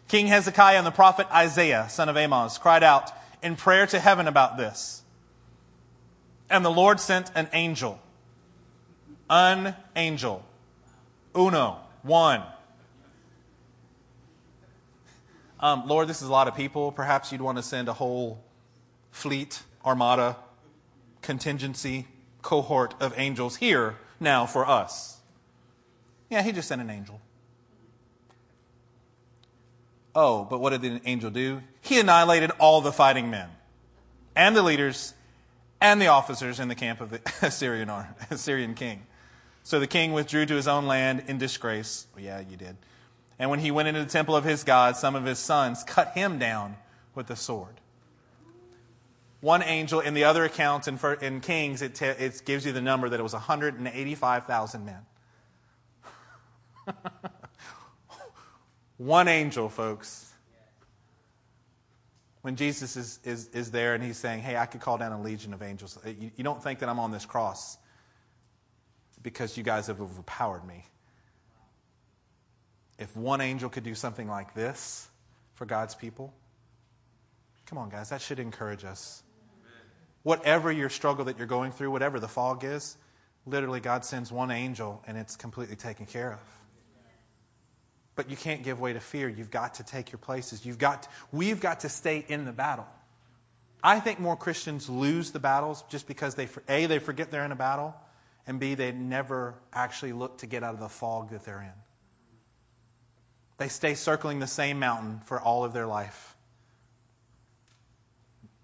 [0.09, 3.11] King Hezekiah and the prophet Isaiah, son of Amoz, cried out
[3.43, 5.03] in prayer to heaven about this.
[6.51, 8.01] And the Lord sent an angel.
[9.29, 10.45] An angel.
[11.37, 11.79] Uno.
[12.03, 12.43] One.
[15.61, 16.93] Um, Lord, this is a lot of people.
[16.93, 18.43] Perhaps you'd want to send a whole
[19.11, 20.37] fleet, armada,
[21.23, 22.07] contingency
[22.43, 25.21] cohort of angels here now for us.
[26.31, 27.21] Yeah, he just sent an angel.
[30.15, 31.63] Oh, but what did the angel do?
[31.81, 33.49] He annihilated all the fighting men
[34.35, 35.15] and the leaders
[35.81, 37.89] and the officers in the camp of the Assyrian,
[38.31, 39.07] Assyrian king.
[39.63, 42.07] So the king withdrew to his own land in disgrace.
[42.15, 42.77] Well, yeah, you did.
[43.39, 46.13] And when he went into the temple of his God, some of his sons cut
[46.13, 46.77] him down
[47.15, 47.81] with the sword
[49.41, 50.01] one angel.
[50.01, 53.23] In the other accounts in, in Kings, it, it gives you the number that it
[53.23, 55.07] was 185,000 men.
[58.97, 60.33] one angel, folks.
[62.43, 65.21] When Jesus is, is, is there and he's saying, Hey, I could call down a
[65.21, 65.99] legion of angels.
[66.05, 67.77] Uh, you, you don't think that I'm on this cross
[69.23, 70.85] because you guys have overpowered me.
[72.99, 75.09] If one angel could do something like this
[75.55, 76.33] for God's people,
[77.67, 79.23] come on, guys, that should encourage us
[80.23, 82.97] whatever your struggle that you're going through, whatever the fog is,
[83.47, 86.41] literally God sends one angel and it's completely taken care of.
[88.15, 89.29] But you can't give way to fear.
[89.29, 90.67] You've got to take your places.
[90.67, 92.87] You've got to, we've got to stay in the battle.
[93.83, 97.53] I think more Christians lose the battles just because they A they forget they're in
[97.53, 97.95] a battle
[98.47, 101.73] and B they never actually look to get out of the fog that they're in.
[103.59, 106.37] They stay circling the same mountain for all of their life.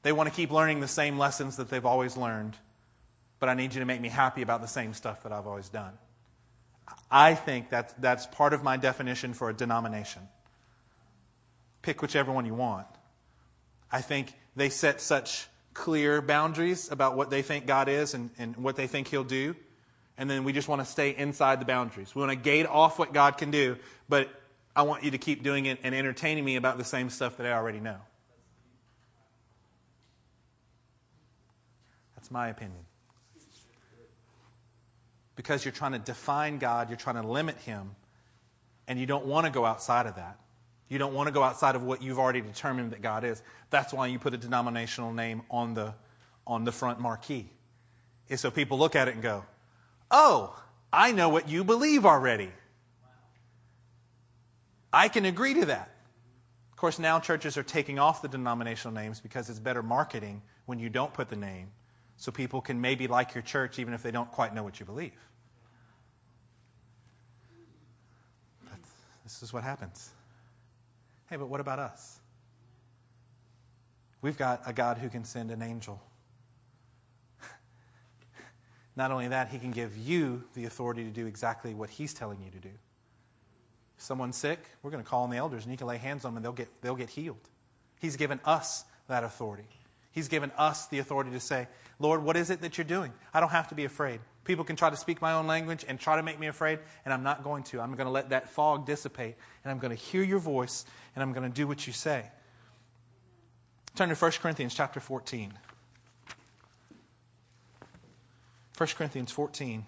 [0.05, 2.57] They want to keep learning the same lessons that they've always learned,
[3.41, 5.71] but I need you to make me happy about the same stuff that I've always
[5.71, 5.95] done.
[7.11, 10.21] I think that that's part of my definition for a denomination.
[11.81, 12.87] Pick whichever one you want.
[13.91, 18.57] I think they set such clear boundaries about what they think God is and, and
[18.59, 19.57] what they think He'll do.
[20.19, 22.15] And then we just want to stay inside the boundaries.
[22.15, 24.29] We want to gate off what God can do, but
[24.77, 27.47] I want you to keep doing it and entertaining me about the same stuff that
[27.47, 27.97] I already know.
[32.25, 32.87] That's my opinion.
[35.37, 37.97] Because you're trying to define God, you're trying to limit Him,
[38.89, 40.39] and you don't want to go outside of that.
[40.89, 43.43] You don't want to go outside of what you've already determined that God is.
[43.69, 45.93] That's why you put a denominational name on the,
[46.47, 47.51] on the front marquee.
[48.31, 49.45] Is so people look at it and go,
[50.11, 50.59] Oh,
[50.91, 52.49] I know what you believe already.
[54.95, 55.91] I can agree to that.
[56.73, 60.79] Of course, now churches are taking off the denominational names because it's better marketing when
[60.79, 61.69] you don't put the name
[62.17, 64.87] so people can maybe like your church even if they don't quite know what you
[64.87, 65.13] believe.
[68.65, 68.79] But
[69.25, 70.11] this is what happens.
[71.29, 72.21] Hey, but what about us?
[74.23, 76.01] We've got a God who can send an angel.
[78.97, 82.41] Not only that, he can give you the authority to do exactly what he's telling
[82.43, 82.71] you to do.
[83.99, 86.33] Someone's sick, we're going to call on the elders and you can lay hands on
[86.33, 87.49] them and they'll get, they'll get healed.
[88.01, 89.69] He's given us that authority.
[90.15, 91.67] He's given us the authority to say,
[91.99, 93.13] Lord, what is it that you're doing?
[93.35, 94.21] I don't have to be afraid.
[94.45, 97.13] People can try to speak my own language and try to make me afraid, and
[97.13, 97.81] I'm not going to.
[97.81, 99.35] I'm going to let that fog dissipate,
[99.65, 100.85] and I'm going to hear your voice,
[101.17, 102.31] and I'm going to do what you say.
[103.97, 105.53] Turn to 1 Corinthians chapter 14.
[108.77, 109.85] 1 Corinthians 14.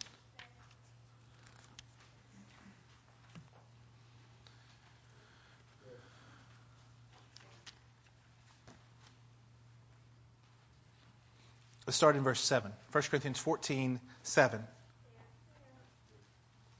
[11.86, 12.72] Let's start in verse 7.
[12.90, 14.60] 1 Corinthians 14, 7.
[14.60, 14.66] Is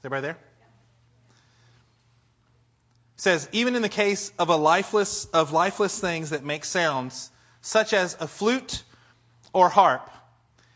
[0.05, 0.39] everybody there?
[3.15, 7.31] It says, even in the case of a lifeless of lifeless things that make sounds,
[7.61, 8.83] such as a flute
[9.53, 10.11] or harp,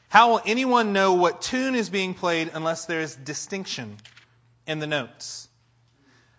[0.08, 3.96] how will anyone know what tune is being played unless there is distinction
[4.66, 5.48] in the notes?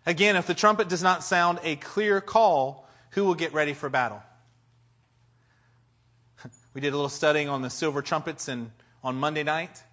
[0.06, 3.90] Again, if the trumpet does not sound a clear call, who will get ready for
[3.90, 4.24] battle?
[6.74, 8.72] We did a little studying on the silver trumpets and
[9.04, 9.84] on Monday night.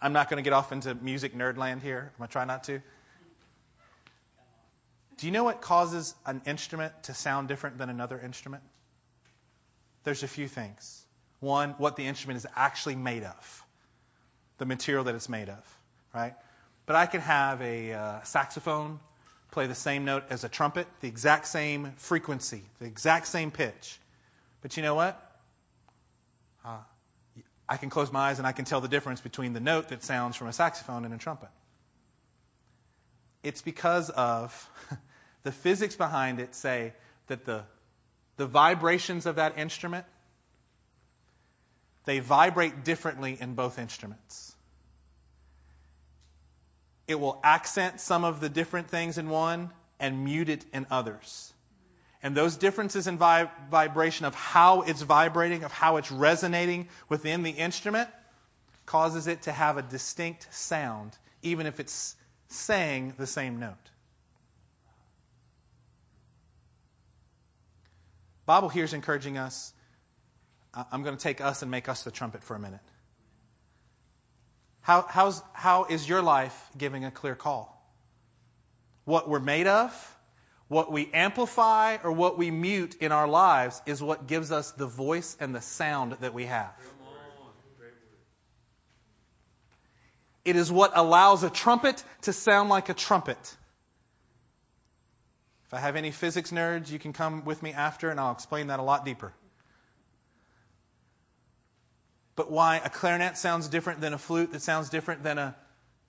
[0.00, 2.12] I'm not going to get off into music nerdland here.
[2.14, 2.80] I'm going to try not to.
[5.18, 8.62] Do you know what causes an instrument to sound different than another instrument?
[10.04, 11.04] There's a few things.
[11.40, 13.64] One, what the instrument is actually made of,
[14.58, 15.78] the material that it's made of,
[16.14, 16.34] right?
[16.86, 19.00] But I can have a uh, saxophone
[19.54, 24.00] play the same note as a trumpet, the exact same frequency, the exact same pitch.
[24.60, 25.38] But you know what?
[26.64, 26.78] Uh,
[27.68, 30.02] I can close my eyes and I can tell the difference between the note that
[30.02, 31.50] sounds from a saxophone and a trumpet.
[33.44, 34.68] It's because of
[35.44, 36.92] the physics behind it say
[37.28, 37.62] that the,
[38.36, 40.04] the vibrations of that instrument
[42.06, 44.53] they vibrate differently in both instruments.
[47.06, 51.52] It will accent some of the different things in one and mute it in others.
[52.22, 57.50] And those differences in vibration of how it's vibrating, of how it's resonating within the
[57.50, 58.08] instrument,
[58.86, 62.16] causes it to have a distinct sound, even if it's
[62.48, 63.90] saying the same note.
[68.46, 69.72] Bible here is encouraging us.
[70.74, 72.80] I'm going to take us and make us the trumpet for a minute.
[74.84, 77.90] How, how's, how is your life giving a clear call?
[79.06, 80.18] What we're made of,
[80.68, 84.86] what we amplify or what we mute in our lives is what gives us the
[84.86, 86.74] voice and the sound that we have.
[90.44, 93.56] It is what allows a trumpet to sound like a trumpet.
[95.64, 98.66] If I have any physics nerds, you can come with me after and I'll explain
[98.66, 99.32] that a lot deeper.
[102.36, 105.56] But why a clarinet sounds different than a flute that sounds different than a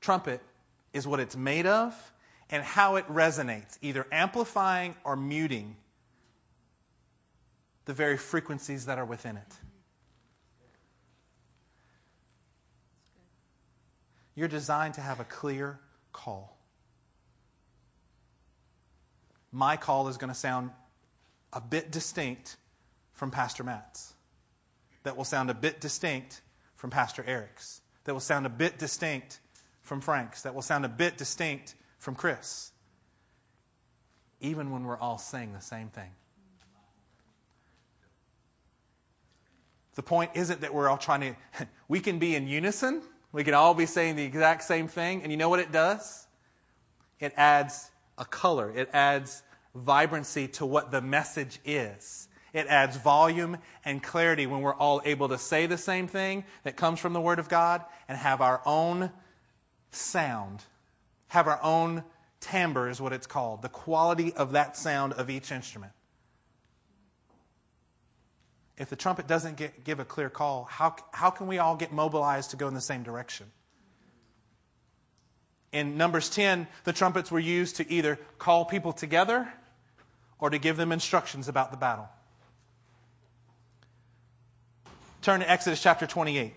[0.01, 0.41] trumpet
[0.93, 1.93] is what it's made of
[2.49, 5.75] and how it resonates, either amplifying or muting
[7.85, 9.53] the very frequencies that are within it.
[14.33, 15.79] You're designed to have a clear
[16.11, 16.57] call.
[19.51, 20.71] My call is going to sound
[21.53, 22.57] a bit distinct
[23.13, 24.14] from Pastor Matt's,
[25.05, 26.41] that will sound a bit distinct
[26.75, 29.39] from Pastor Eric's, that will sound a bit distinct
[29.81, 32.71] from Frank's, that will sound a bit distinct from Chris,
[34.41, 36.11] even when we're all saying the same thing.
[39.95, 43.01] The point isn't that we're all trying to, we can be in unison.
[43.31, 45.23] We can all be saying the exact same thing.
[45.23, 46.27] And you know what it does?
[47.19, 49.43] It adds a color, it adds
[49.73, 52.27] vibrancy to what the message is.
[52.55, 56.75] It adds volume and clarity when we're all able to say the same thing that
[56.75, 59.11] comes from the Word of God and have our own
[59.91, 60.63] sound
[61.27, 62.03] have our own
[62.39, 65.91] timbre, is what it's called, the quality of that sound of each instrument.
[68.77, 71.91] If the trumpet doesn't get, give a clear call, how, how can we all get
[71.91, 73.47] mobilized to go in the same direction?
[75.71, 79.51] In Numbers 10, the trumpets were used to either call people together
[80.39, 82.07] or to give them instructions about the battle.
[85.25, 86.53] Turn to Exodus chapter 28.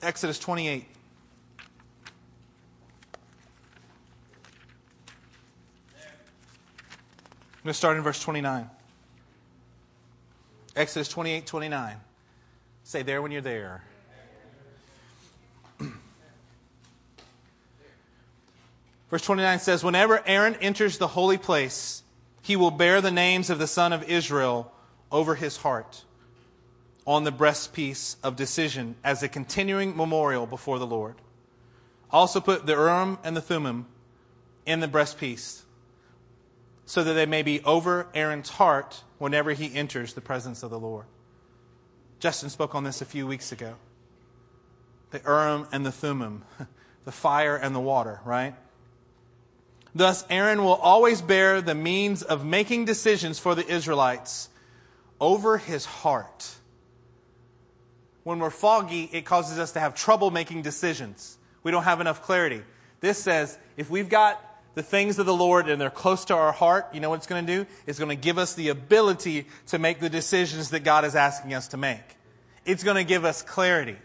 [0.00, 0.86] Exodus 28.
[5.96, 6.04] I'm
[7.64, 8.70] going to start in verse 29.
[10.76, 11.96] Exodus 28 29.
[12.84, 13.82] Say there when you're there.
[19.12, 22.02] Verse 29 says, Whenever Aaron enters the holy place,
[22.40, 24.72] he will bear the names of the son of Israel
[25.12, 26.04] over his heart
[27.06, 31.16] on the breastpiece of decision as a continuing memorial before the Lord.
[32.10, 33.84] Also put the Urim and the Thummim
[34.64, 35.60] in the breastpiece
[36.86, 40.78] so that they may be over Aaron's heart whenever he enters the presence of the
[40.78, 41.04] Lord.
[42.18, 43.74] Justin spoke on this a few weeks ago.
[45.10, 46.44] The Urim and the Thummim,
[47.04, 48.54] the fire and the water, right?
[49.94, 54.48] Thus, Aaron will always bear the means of making decisions for the Israelites
[55.20, 56.56] over his heart
[58.24, 61.38] when we're foggy, it causes us to have trouble making decisions.
[61.62, 62.62] We don't have enough clarity.
[63.00, 64.40] This says if we've got
[64.74, 67.26] the things of the Lord and they're close to our heart, you know what it's
[67.26, 67.66] going to do?
[67.86, 71.52] It's going to give us the ability to make the decisions that God is asking
[71.54, 72.16] us to make.
[72.64, 73.96] It's going to give us clarity.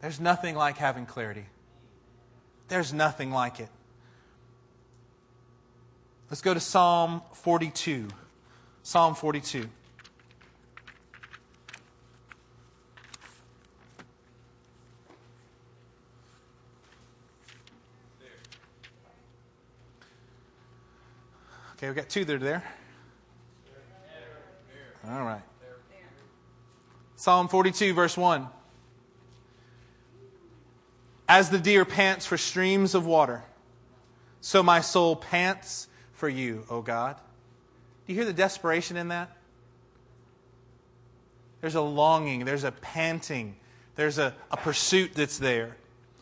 [0.00, 1.46] There's nothing like having clarity.
[2.68, 3.68] There's nothing like it.
[6.32, 8.08] Let's go to Psalm 42.
[8.82, 9.68] Psalm 42.
[21.76, 22.64] Okay, we got two that are there.
[25.06, 25.42] All right.
[27.16, 28.48] Psalm 42, verse 1.
[31.28, 33.44] As the deer pants for streams of water,
[34.40, 35.88] so my soul pants
[36.22, 37.16] for you, O God.
[38.06, 39.28] Do you hear the desperation in that?
[41.60, 43.56] There's a longing, there's a panting,
[43.96, 45.76] there's a, a pursuit that's there.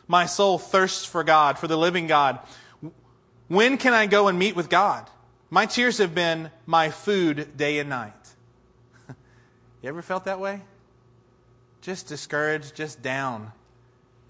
[0.07, 2.39] My soul thirsts for God, for the living God.
[3.47, 5.07] When can I go and meet with God?
[5.51, 8.33] My tears have been my food day and night.
[9.83, 10.61] you ever felt that way?
[11.81, 13.51] Just discouraged, just down.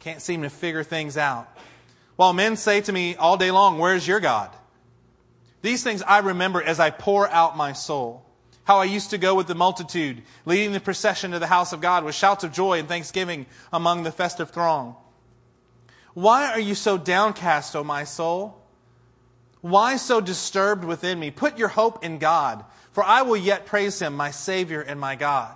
[0.02, 1.48] Can't seem to figure things out.
[2.18, 4.54] While men say to me all day long, Where's your God?
[5.62, 8.26] These things I remember as I pour out my soul
[8.64, 11.82] how I used to go with the multitude, leading the procession to the house of
[11.82, 14.96] God with shouts of joy and thanksgiving among the festive throng.
[16.14, 18.62] Why are you so downcast, O my soul?
[19.62, 21.32] Why so disturbed within me?
[21.32, 25.16] Put your hope in God, for I will yet praise him, my Savior and my
[25.16, 25.56] God.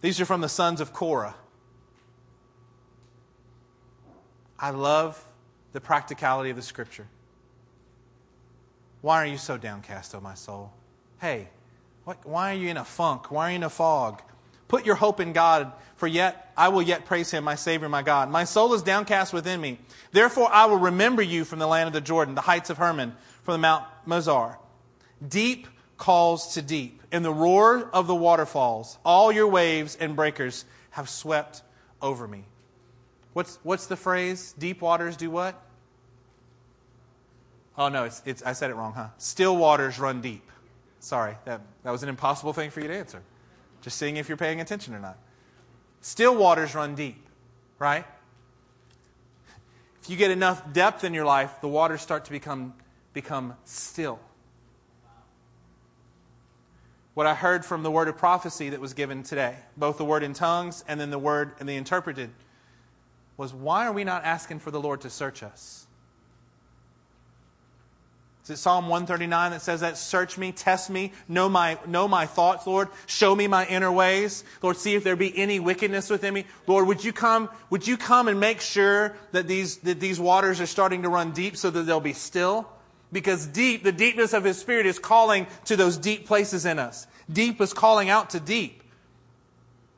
[0.00, 1.34] These are from the sons of Korah.
[4.58, 5.22] I love
[5.72, 7.06] the practicality of the scripture.
[9.00, 10.72] Why are you so downcast, O my soul?
[11.20, 11.48] Hey,
[12.04, 13.30] what, why are you in a funk?
[13.30, 14.22] Why are you in a fog?
[14.66, 18.02] Put your hope in God, for yet I will yet praise him, my Savior, my
[18.02, 18.30] God.
[18.30, 19.78] My soul is downcast within me.
[20.12, 23.14] Therefore I will remember you from the land of the Jordan, the heights of Hermon,
[23.42, 24.56] from the Mount Mizar.
[25.26, 27.02] Deep calls to deep.
[27.10, 31.62] In the roar of the waterfalls, all your waves and breakers have swept
[32.02, 32.44] over me.
[33.32, 34.54] What's, what's the phrase?
[34.58, 35.60] Deep waters do what?
[37.78, 39.06] Oh, no, it's, it's, I said it wrong, huh?
[39.18, 40.50] Still waters run deep.
[40.98, 43.22] Sorry, that, that was an impossible thing for you to answer.
[43.82, 45.16] Just seeing if you're paying attention or not.
[46.00, 47.24] Still waters run deep,
[47.78, 48.04] right?
[50.02, 52.74] If you get enough depth in your life, the waters start to become,
[53.12, 54.18] become still.
[57.14, 60.22] What I heard from the word of prophecy that was given today, both the word
[60.22, 62.30] in tongues and then the word and the interpreted,
[63.36, 65.87] was why are we not asking for the Lord to search us?
[68.48, 69.98] Is it Psalm 139 that says that?
[69.98, 72.88] Search me, test me, know my, know my thoughts, Lord.
[73.04, 74.42] Show me my inner ways.
[74.62, 76.46] Lord, see if there be any wickedness within me.
[76.66, 80.62] Lord, would you come, would you come and make sure that these, that these waters
[80.62, 82.66] are starting to run deep so that they'll be still?
[83.12, 87.06] Because deep, the deepness of His Spirit is calling to those deep places in us.
[87.30, 88.82] Deep is calling out to deep.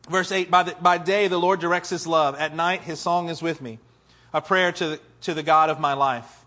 [0.09, 2.35] Verse 8, by, the, by day the Lord directs His love.
[2.35, 3.79] At night His song is with me.
[4.35, 6.40] A prayer to the, to the God of my life.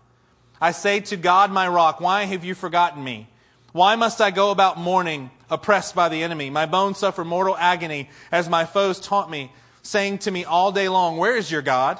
[0.60, 3.28] I say to God, my rock, why have you forgotten me?
[3.72, 6.48] Why must I go about mourning, oppressed by the enemy?
[6.48, 9.50] My bones suffer mortal agony as my foes taunt me,
[9.82, 11.98] saying to me all day long, Where is your God?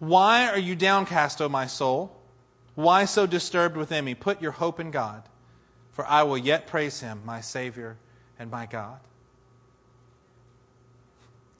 [0.00, 2.16] Why are you downcast, O my soul?
[2.74, 4.14] Why so disturbed within me?
[4.14, 5.22] Put your hope in God,
[5.92, 7.96] for I will yet praise him, my Savior
[8.38, 8.98] and my God.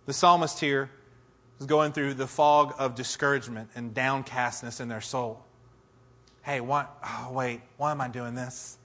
[0.07, 0.91] The psalmist here
[1.61, 5.45] is going through the fog of discouragement and downcastness in their soul
[6.43, 8.79] hey, why, oh, wait, why am I doing this?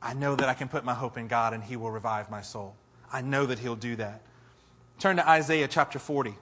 [0.00, 2.42] I know that I can put my hope in God and He will revive my
[2.42, 2.74] soul.
[3.12, 4.22] I know that He'll do that.
[4.98, 6.34] Turn to Isaiah chapter 40.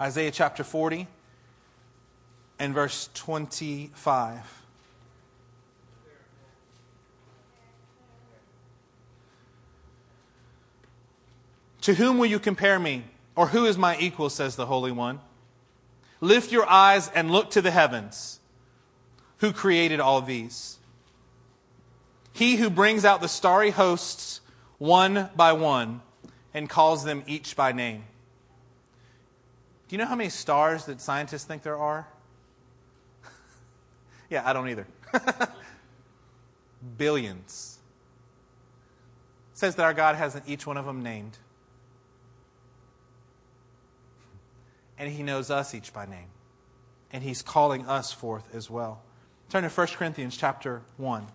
[0.00, 1.08] Isaiah chapter 40
[2.58, 4.62] and verse 25.
[11.82, 13.04] To whom will you compare me?
[13.38, 15.20] Or who is my equal, says the Holy One?
[16.20, 18.40] Lift your eyes and look to the heavens.
[19.36, 20.78] Who created all these?
[22.32, 24.40] He who brings out the starry hosts
[24.78, 26.00] one by one
[26.52, 28.02] and calls them each by name.
[29.86, 32.08] Do you know how many stars that scientists think there are?
[34.30, 34.88] yeah, I don't either.
[36.98, 37.78] Billions.
[39.54, 41.38] Says that our God hasn't each one of them named.
[44.98, 46.28] And he knows us each by name.
[47.12, 49.02] And he's calling us forth as well.
[49.48, 51.26] Turn to 1 Corinthians chapter 1.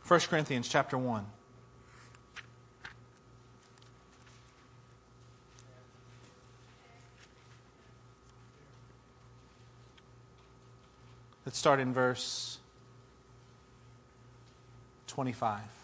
[0.00, 1.24] First Corinthians chapter 1.
[11.46, 12.58] Let's start in verse
[15.06, 15.81] 25.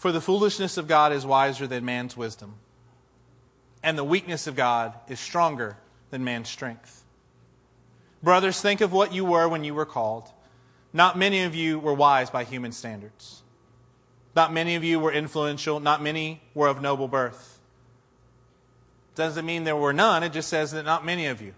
[0.00, 2.54] For the foolishness of God is wiser than man's wisdom,
[3.82, 5.76] and the weakness of God is stronger
[6.08, 7.04] than man's strength.
[8.22, 10.30] Brothers, think of what you were when you were called.
[10.94, 13.42] Not many of you were wise by human standards.
[14.34, 15.80] Not many of you were influential.
[15.80, 17.60] Not many were of noble birth.
[19.16, 21.52] Doesn't mean there were none, it just says that not many of you.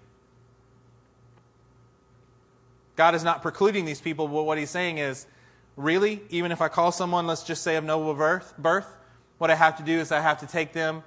[2.96, 5.28] God is not precluding these people, but what he's saying is,
[5.76, 8.86] really, even if I call someone, let's just say of noble birth, birth,
[9.38, 11.02] what I have to do is I have to take them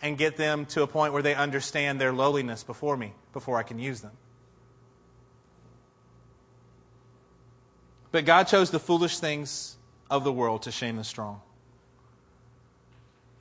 [0.00, 3.62] and get them to a point where they understand their lowliness before me, before I
[3.62, 4.12] can use them.
[8.10, 9.76] But God chose the foolish things
[10.10, 11.40] of the world to shame the strong,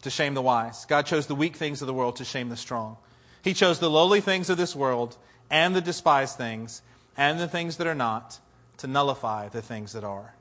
[0.04, 0.86] to shame the wise.
[0.86, 2.98] God chose the weak things of the world to shame the strong.
[3.44, 5.18] He chose the lowly things of this world
[5.50, 6.82] and the despised things
[7.18, 8.40] and the things that are not
[8.78, 10.36] to nullify the things that are.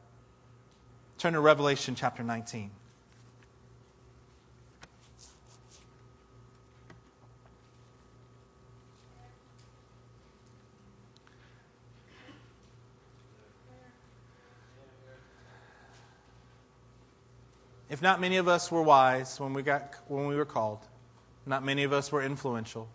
[1.20, 2.70] Turn to Revelation chapter 19.
[17.90, 20.78] If not many of us were wise when we, got, when we were called,
[21.44, 22.88] not many of us were influential,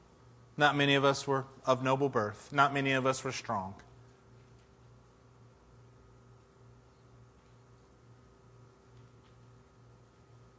[0.57, 3.75] not many of us were of noble birth, not many of us were strong.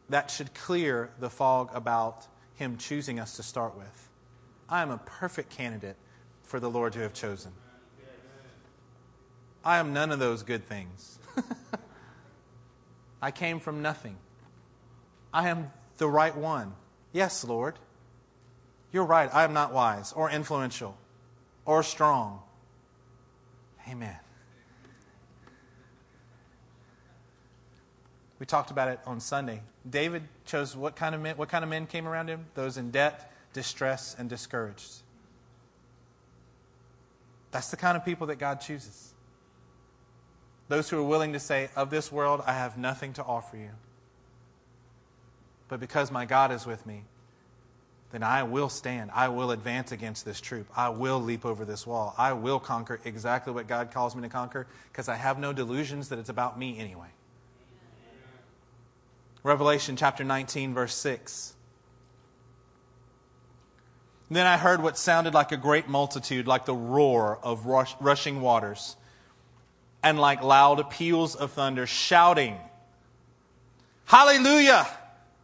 [0.09, 4.09] That should clear the fog about Him choosing us to start with.
[4.69, 5.97] I am a perfect candidate
[6.43, 7.53] for the Lord to have chosen.
[9.65, 11.19] I am none of those good things.
[13.23, 14.17] I came from nothing.
[15.33, 16.75] I am the right one.
[17.13, 17.79] Yes, Lord.
[18.93, 19.29] You're right.
[19.35, 20.97] I am not wise or influential
[21.65, 22.43] or strong.
[23.91, 24.17] Amen.
[28.39, 29.63] We talked about it on Sunday.
[29.89, 32.47] David chose what kind of men, what kind of men came around him?
[32.55, 35.03] Those in debt, distress, and discouraged.
[37.51, 39.15] That's the kind of people that God chooses.
[40.69, 43.71] Those who are willing to say, Of this world, I have nothing to offer you.
[45.69, 47.05] But because my God is with me,
[48.13, 49.11] then I will stand.
[49.15, 50.69] I will advance against this troop.
[50.77, 52.15] I will leap over this wall.
[52.17, 56.11] I will conquer exactly what God calls me to conquer because I have no delusions
[56.11, 57.09] that it's about me anyway.
[59.47, 61.55] Revelation chapter 19, verse 6.
[64.29, 68.41] Then I heard what sounded like a great multitude, like the roar of rush, rushing
[68.41, 68.97] waters,
[70.03, 72.59] and like loud peals of thunder, shouting,
[74.07, 74.85] Hallelujah!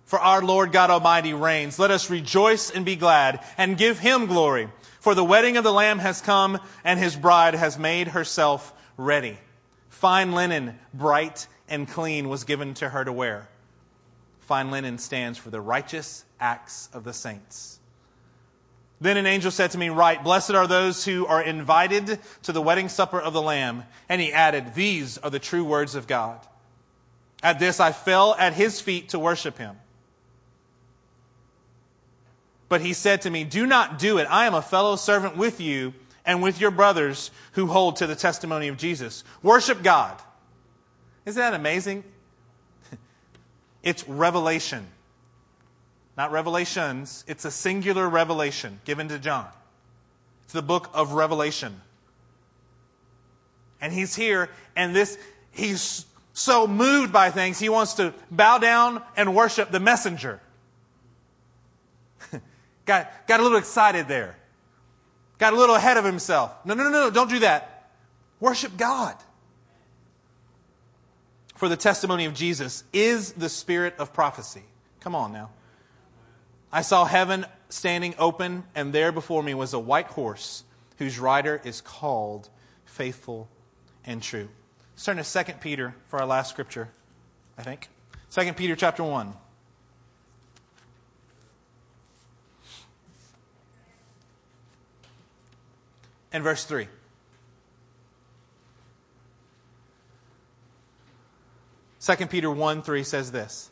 [0.04, 1.78] For our Lord God Almighty reigns.
[1.78, 4.68] Let us rejoice and be glad and give him glory.
[4.98, 9.38] For the wedding of the Lamb has come and his bride has made herself ready.
[9.90, 13.48] Fine linen, bright and clean, was given to her to wear.
[14.42, 17.78] Fine linen stands for the righteous acts of the saints.
[19.00, 22.62] Then an angel said to me, Write, blessed are those who are invited to the
[22.62, 23.84] wedding supper of the Lamb.
[24.08, 26.38] And he added, These are the true words of God.
[27.42, 29.76] At this I fell at his feet to worship him.
[32.68, 34.26] But he said to me, Do not do it.
[34.30, 38.14] I am a fellow servant with you and with your brothers who hold to the
[38.14, 39.24] testimony of Jesus.
[39.42, 40.20] Worship God.
[41.26, 42.04] Isn't that amazing?
[43.82, 44.86] It's revelation.
[46.16, 49.48] Not revelations, it's a singular revelation given to John.
[50.44, 51.80] It's the book of Revelation.
[53.80, 55.18] And he's here, and this,
[55.50, 56.04] he's
[56.34, 60.40] so moved by things, he wants to bow down and worship the messenger.
[62.84, 64.36] Got, got a little excited there.
[65.38, 66.52] Got a little ahead of himself.
[66.64, 67.90] No, no, no, no, don't do that.
[68.40, 69.16] Worship God.
[71.62, 74.64] For the testimony of Jesus is the spirit of prophecy.
[74.98, 75.50] Come on now.
[76.72, 80.64] I saw heaven standing open, and there before me was a white horse
[80.98, 82.48] whose rider is called
[82.84, 83.48] Faithful
[84.04, 84.48] and True.
[84.94, 86.88] Let's turn to 2 Peter for our last scripture,
[87.56, 87.88] I think.
[88.32, 89.32] 2 Peter chapter 1.
[96.32, 96.88] and verse 3.
[102.02, 103.70] Second Peter 1 3 says this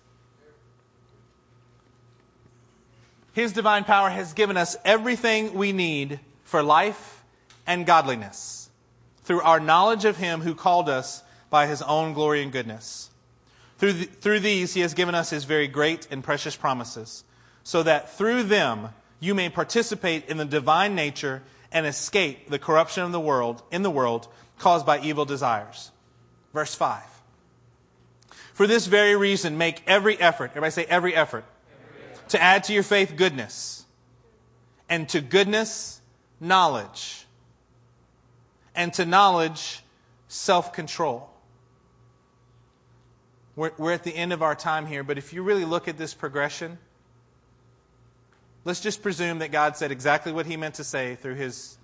[3.32, 7.24] His divine power has given us everything we need for life
[7.66, 8.70] and godliness
[9.24, 13.10] through our knowledge of Him who called us by His own glory and goodness.
[13.78, 17.24] Through, the, through these, He has given us His very great and precious promises,
[17.64, 23.02] so that through them you may participate in the divine nature and escape the corruption
[23.02, 25.90] of the world in the world caused by evil desires.
[26.54, 27.19] Verse 5.
[28.60, 32.28] For this very reason, make every effort, everybody say every effort, every effort.
[32.28, 33.86] to add to your faith goodness,
[34.86, 36.02] and to goodness,
[36.40, 37.24] knowledge,
[38.74, 39.82] and to knowledge,
[40.28, 41.30] self control.
[43.56, 45.96] We're, we're at the end of our time here, but if you really look at
[45.96, 46.76] this progression,
[48.66, 51.78] let's just presume that God said exactly what he meant to say through his,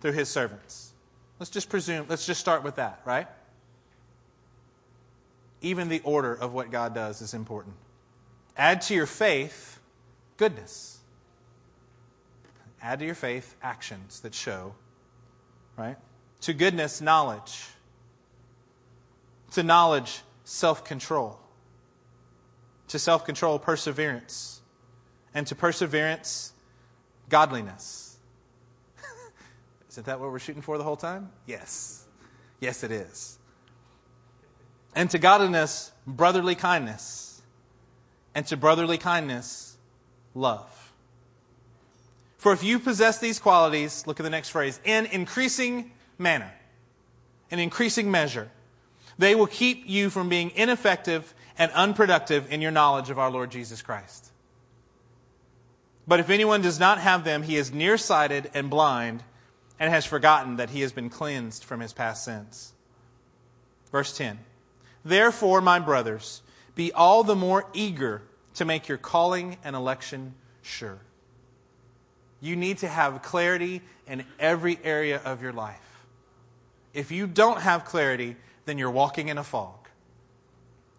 [0.00, 0.90] through his servants.
[1.38, 3.28] Let's just presume, let's just start with that, right?
[5.60, 7.74] Even the order of what God does is important.
[8.56, 9.80] Add to your faith
[10.36, 10.98] goodness.
[12.82, 14.74] Add to your faith actions that show,
[15.76, 15.96] right?
[16.42, 17.64] To goodness, knowledge.
[19.52, 21.38] To knowledge, self control.
[22.88, 24.60] To self control, perseverance.
[25.34, 26.52] And to perseverance,
[27.28, 28.16] godliness.
[29.90, 31.30] Isn't that what we're shooting for the whole time?
[31.46, 32.04] Yes.
[32.60, 33.35] Yes, it is.
[34.96, 37.42] And to godliness, brotherly kindness.
[38.34, 39.76] And to brotherly kindness,
[40.34, 40.92] love.
[42.38, 46.52] For if you possess these qualities, look at the next phrase, in increasing manner,
[47.50, 48.50] in increasing measure,
[49.18, 53.50] they will keep you from being ineffective and unproductive in your knowledge of our Lord
[53.50, 54.30] Jesus Christ.
[56.06, 59.22] But if anyone does not have them, he is nearsighted and blind
[59.78, 62.72] and has forgotten that he has been cleansed from his past sins.
[63.90, 64.38] Verse 10
[65.06, 66.42] Therefore, my brothers,
[66.74, 68.22] be all the more eager
[68.54, 70.98] to make your calling and election sure.
[72.40, 76.06] You need to have clarity in every area of your life.
[76.92, 78.34] If you don't have clarity,
[78.64, 79.88] then you're walking in a fog.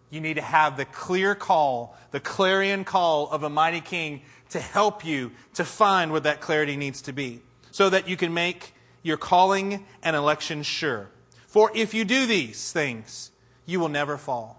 [0.08, 4.58] You need to have the clear call, the clarion call of a mighty king to
[4.58, 7.42] help you to find what that clarity needs to be
[7.72, 11.10] so that you can make your calling and election sure.
[11.46, 13.32] For if you do these things,
[13.68, 14.58] you will never fall.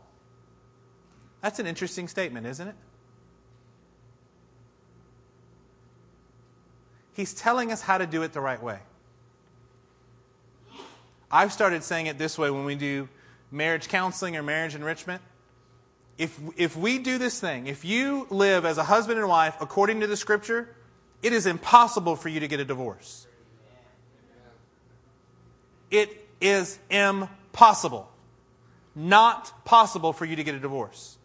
[1.41, 2.75] That's an interesting statement, isn't it?
[7.15, 8.79] He's telling us how to do it the right way.
[11.31, 13.09] I've started saying it this way when we do
[13.51, 15.23] marriage counseling or marriage enrichment.
[16.19, 20.01] If, if we do this thing, if you live as a husband and wife according
[20.01, 20.69] to the scripture,
[21.23, 23.25] it is impossible for you to get a divorce.
[25.89, 28.11] It is impossible.
[28.99, 31.17] Not possible for you to get a divorce.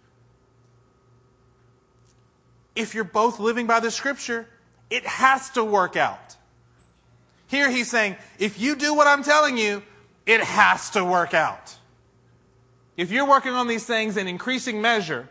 [2.77, 4.47] If you're both living by the scripture,
[4.91, 6.37] it has to work out.
[7.49, 9.83] Here he's saying, if you do what I'm telling you,
[10.25, 11.75] it has to work out.
[12.97, 15.29] If you're working on these things in increasing measure,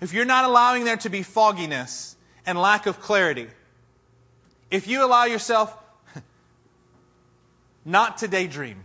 [0.00, 3.46] if you're not allowing there to be fogginess and lack of clarity,
[4.68, 5.76] if you allow yourself
[7.84, 8.82] not to daydream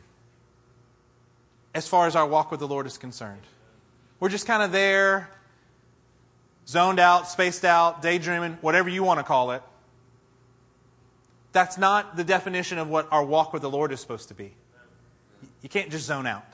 [1.74, 3.42] as far as our walk with the Lord is concerned,
[4.20, 5.30] we're just kind of there,
[6.68, 9.62] zoned out, spaced out, daydreaming, whatever you want to call it.
[11.52, 14.54] That's not the definition of what our walk with the Lord is supposed to be.
[15.62, 16.46] You can't just zone out.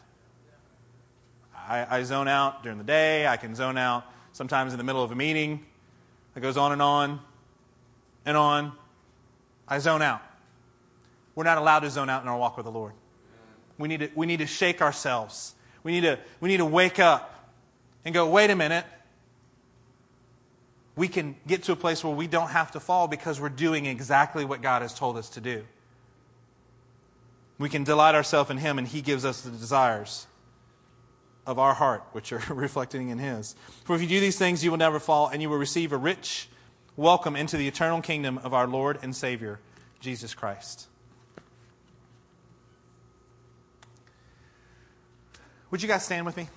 [1.67, 3.27] I, I, zone out during the day.
[3.27, 4.03] I can zone out
[4.33, 5.65] sometimes in the middle of a meeting
[6.33, 7.19] that goes on and on
[8.25, 8.71] and on.
[9.67, 10.21] I zone out.
[11.35, 12.93] We're not allowed to zone out in our walk with the Lord.
[13.79, 15.55] We need to, we need to shake ourselves.
[15.81, 17.51] We need, to, we need to wake up
[18.05, 18.85] and go, wait a minute
[20.99, 23.85] we can get to a place where we don't have to fall because we're doing
[23.85, 25.63] exactly what God has told us to do.
[27.57, 30.27] We can delight ourselves in Him, and He gives us the desires
[31.47, 33.55] of our heart, which are reflecting in His.
[33.85, 35.97] For if you do these things, you will never fall, and you will receive a
[35.97, 36.49] rich
[36.97, 39.61] welcome into the eternal kingdom of our Lord and Savior,
[40.01, 40.87] Jesus Christ.
[45.71, 46.47] Would you guys stand with me?